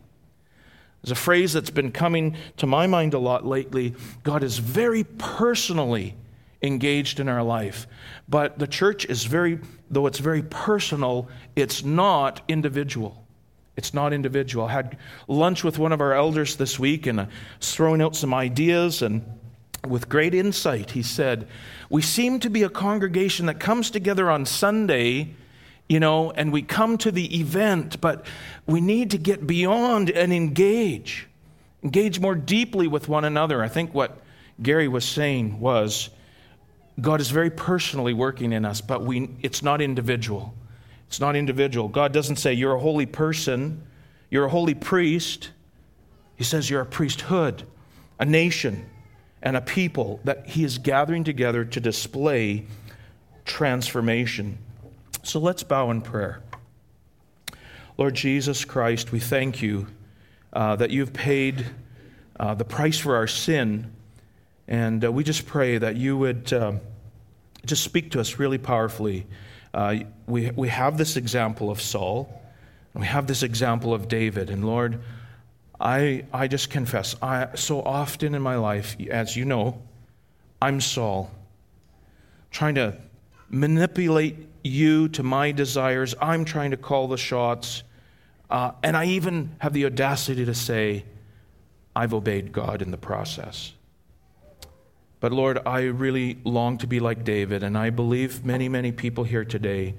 There's 1.01 1.13
a 1.13 1.15
phrase 1.15 1.53
that's 1.53 1.71
been 1.71 1.93
coming 1.93 2.37
to 2.57 2.67
my 2.67 2.89
mind 2.89 3.15
a 3.15 3.21
lot 3.21 3.47
lately 3.47 3.95
God 4.25 4.43
is 4.43 4.59
very 4.59 5.05
personally 5.05 6.17
engaged 6.61 7.21
in 7.21 7.29
our 7.29 7.45
life. 7.45 7.87
But 8.29 8.59
the 8.59 8.67
church 8.67 9.05
is 9.05 9.27
very, 9.27 9.61
though 9.89 10.09
it's 10.09 10.19
very 10.19 10.43
personal, 10.43 11.29
it's 11.55 11.85
not 11.85 12.43
individual. 12.49 13.25
It's 13.81 13.95
not 13.95 14.13
individual. 14.13 14.67
I 14.67 14.73
had 14.73 14.99
lunch 15.27 15.65
with 15.65 15.79
one 15.79 15.91
of 15.91 16.03
our 16.03 16.13
elders 16.13 16.57
this 16.57 16.79
week 16.79 17.07
and 17.07 17.21
uh, 17.21 17.27
was 17.59 17.75
throwing 17.75 18.03
out 18.03 18.15
some 18.15 18.35
ideas 18.35 19.01
and 19.01 19.25
with 19.89 20.07
great 20.07 20.35
insight, 20.35 20.91
he 20.91 21.03
said, 21.03 21.49
We 21.89 22.03
seem 22.03 22.41
to 22.41 22.51
be 22.51 22.63
a 22.63 22.69
congregation 22.69 23.47
that 23.47 23.59
comes 23.59 23.91
together 23.91 24.31
on 24.31 24.45
Sunday, 24.45 25.31
you 25.89 25.99
know, 25.99 26.31
and 26.31 26.53
we 26.53 26.61
come 26.61 26.99
to 26.99 27.11
the 27.11 27.41
event, 27.41 28.03
but 28.03 28.27
we 28.67 28.83
need 28.83 29.13
to 29.13 29.19
get 29.19 29.47
beyond 29.47 30.11
and 30.11 30.31
engage, 30.31 31.27
engage 31.83 32.21
more 32.21 32.35
deeply 32.35 32.87
with 32.87 33.09
one 33.09 33.25
another. 33.25 33.63
I 33.63 33.69
think 33.69 33.95
what 33.95 34.21
Gary 34.61 34.89
was 34.89 35.07
saying 35.07 35.59
was 35.59 36.11
God 37.01 37.23
is 37.23 37.31
very 37.31 37.51
personally 37.51 38.13
working 38.13 38.53
in 38.53 38.67
us, 38.67 38.83
but 38.83 39.07
we, 39.07 39.31
it's 39.41 39.63
not 39.63 39.81
individual. 39.81 40.53
It's 41.11 41.19
not 41.19 41.35
individual. 41.35 41.89
God 41.89 42.13
doesn't 42.13 42.37
say 42.37 42.53
you're 42.53 42.77
a 42.77 42.79
holy 42.79 43.05
person, 43.05 43.83
you're 44.31 44.45
a 44.45 44.49
holy 44.49 44.75
priest. 44.75 45.51
He 46.37 46.45
says 46.45 46.71
you're 46.71 46.83
a 46.83 46.87
priesthood, 46.87 47.65
a 48.21 48.25
nation, 48.25 48.89
and 49.43 49.57
a 49.57 49.61
people 49.61 50.21
that 50.23 50.47
He 50.47 50.63
is 50.63 50.79
gathering 50.79 51.25
together 51.25 51.65
to 51.65 51.81
display 51.81 52.65
transformation. 53.45 54.59
So 55.25 55.41
let's 55.41 55.65
bow 55.65 55.91
in 55.91 56.01
prayer. 56.01 56.45
Lord 57.99 58.15
Jesus 58.15 58.65
Christ, 58.65 59.11
we 59.11 59.19
thank 59.19 59.61
you 59.61 59.89
uh, 60.53 60.77
that 60.77 60.91
you've 60.91 61.13
paid 61.13 61.67
uh, 62.39 62.55
the 62.55 62.65
price 62.65 63.01
for 63.01 63.17
our 63.17 63.27
sin. 63.27 63.93
And 64.69 65.05
uh, 65.05 65.11
we 65.11 65.25
just 65.25 65.45
pray 65.45 65.77
that 65.77 65.97
you 65.97 66.17
would 66.17 66.53
uh, 66.53 66.75
just 67.67 67.83
speak 67.83 68.13
to 68.13 68.21
us 68.21 68.39
really 68.39 68.59
powerfully. 68.59 69.27
Uh, 69.73 69.97
we, 70.27 70.51
we 70.51 70.69
have 70.69 70.99
this 70.99 71.17
example 71.17 71.71
of 71.71 71.81
Saul, 71.81 72.43
and 72.95 73.01
we 73.03 73.07
have 73.07 73.27
this 73.27 73.43
example 73.43 73.95
of 73.95 74.09
David. 74.09 74.51
And 74.51 74.65
Lord, 74.65 75.01
I, 75.81 76.25
I 76.33 76.49
just 76.49 76.71
confess, 76.71 77.17
I, 77.23 77.49
so 77.55 77.81
often 77.83 78.35
in 78.35 78.43
my 78.43 78.57
life, 78.57 78.97
as 79.11 79.37
you 79.37 79.45
know, 79.45 79.81
I'm 80.61 80.81
Saul, 80.81 81.31
trying 82.51 82.75
to 82.75 82.99
manipulate 83.49 84.37
you 84.63 85.09
to 85.09 85.23
my 85.23 85.53
desires. 85.53 86.15
I'm 86.21 86.45
trying 86.45 86.73
to 86.73 86.77
call 86.77 87.09
the 87.09 87.17
shots. 87.17 87.83
Uh, 88.51 88.73
and 88.83 88.97
I 88.97 89.07
even 89.07 89.55
have 89.59 89.73
the 89.73 89.87
audacity 89.87 90.45
to 90.45 90.55
say, 90.55 91.05
I've 91.95 92.13
obeyed 92.13 92.53
God 92.53 92.83
in 92.83 92.91
the 92.91 92.99
process. 92.99 93.73
But 95.21 95.33
Lord, 95.33 95.59
I 95.67 95.83
really 95.83 96.39
long 96.45 96.79
to 96.79 96.87
be 96.87 96.99
like 96.99 97.25
David, 97.25 97.63
and 97.63 97.77
I 97.77 97.91
believe 97.91 98.45
many, 98.45 98.69
many 98.71 98.91
people 98.91 99.25
here 99.25 99.45
today 99.45 99.95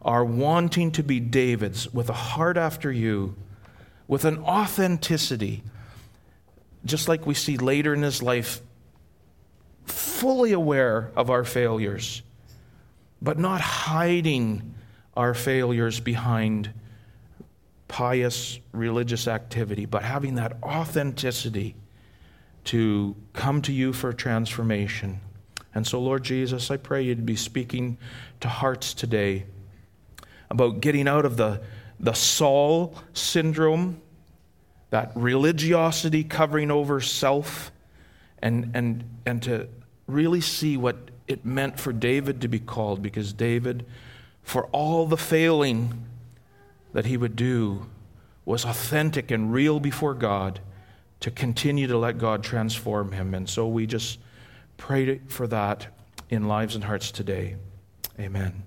are 0.00 0.24
wanting 0.24 0.90
to 0.92 1.02
be 1.02 1.20
Davids 1.20 1.92
with 1.92 2.08
a 2.08 2.14
heart 2.14 2.56
after 2.56 2.90
you, 2.90 3.36
with 4.08 4.24
an 4.24 4.38
authenticity, 4.38 5.62
just 6.84 7.08
like 7.08 7.26
we 7.26 7.34
see 7.34 7.58
later 7.58 7.92
in 7.92 8.02
his 8.02 8.22
life, 8.22 8.60
fully 9.84 10.52
aware 10.52 11.10
of 11.14 11.28
our 11.28 11.44
failures, 11.44 12.22
but 13.20 13.38
not 13.38 13.60
hiding 13.60 14.74
our 15.14 15.34
failures 15.34 16.00
behind 16.00 16.72
pious 17.86 18.58
religious 18.72 19.28
activity, 19.28 19.84
but 19.84 20.02
having 20.02 20.36
that 20.36 20.56
authenticity 20.62 21.74
to 22.64 23.14
come 23.32 23.62
to 23.62 23.72
you 23.72 23.92
for 23.92 24.12
transformation. 24.12 25.20
And 25.74 25.86
so, 25.86 26.00
Lord 26.00 26.22
Jesus, 26.22 26.70
I 26.70 26.76
pray 26.76 27.02
you'd 27.02 27.26
be 27.26 27.36
speaking 27.36 27.98
to 28.40 28.48
hearts 28.48 28.94
today 28.94 29.44
about 30.50 30.80
getting 30.80 31.08
out 31.08 31.24
of 31.24 31.36
the, 31.36 31.62
the 31.98 32.12
Saul 32.12 32.94
syndrome, 33.12 34.00
that 34.90 35.10
religiosity 35.14 36.22
covering 36.22 36.70
over 36.70 37.00
self, 37.00 37.72
and, 38.40 38.70
and, 38.74 39.04
and 39.26 39.42
to 39.42 39.68
really 40.06 40.40
see 40.40 40.76
what 40.76 40.96
it 41.26 41.44
meant 41.44 41.80
for 41.80 41.92
David 41.92 42.40
to 42.42 42.48
be 42.48 42.60
called 42.60 43.02
because 43.02 43.32
David, 43.32 43.84
for 44.42 44.66
all 44.66 45.06
the 45.06 45.16
failing 45.16 46.04
that 46.92 47.06
he 47.06 47.16
would 47.16 47.34
do, 47.34 47.86
was 48.44 48.64
authentic 48.64 49.30
and 49.30 49.52
real 49.52 49.80
before 49.80 50.14
God 50.14 50.60
to 51.24 51.30
continue 51.30 51.86
to 51.86 51.96
let 51.96 52.18
God 52.18 52.44
transform 52.44 53.10
him. 53.10 53.32
And 53.32 53.48
so 53.48 53.66
we 53.66 53.86
just 53.86 54.18
pray 54.76 55.22
for 55.26 55.46
that 55.46 55.86
in 56.28 56.48
lives 56.48 56.74
and 56.74 56.84
hearts 56.84 57.10
today. 57.10 57.56
Amen. 58.20 58.62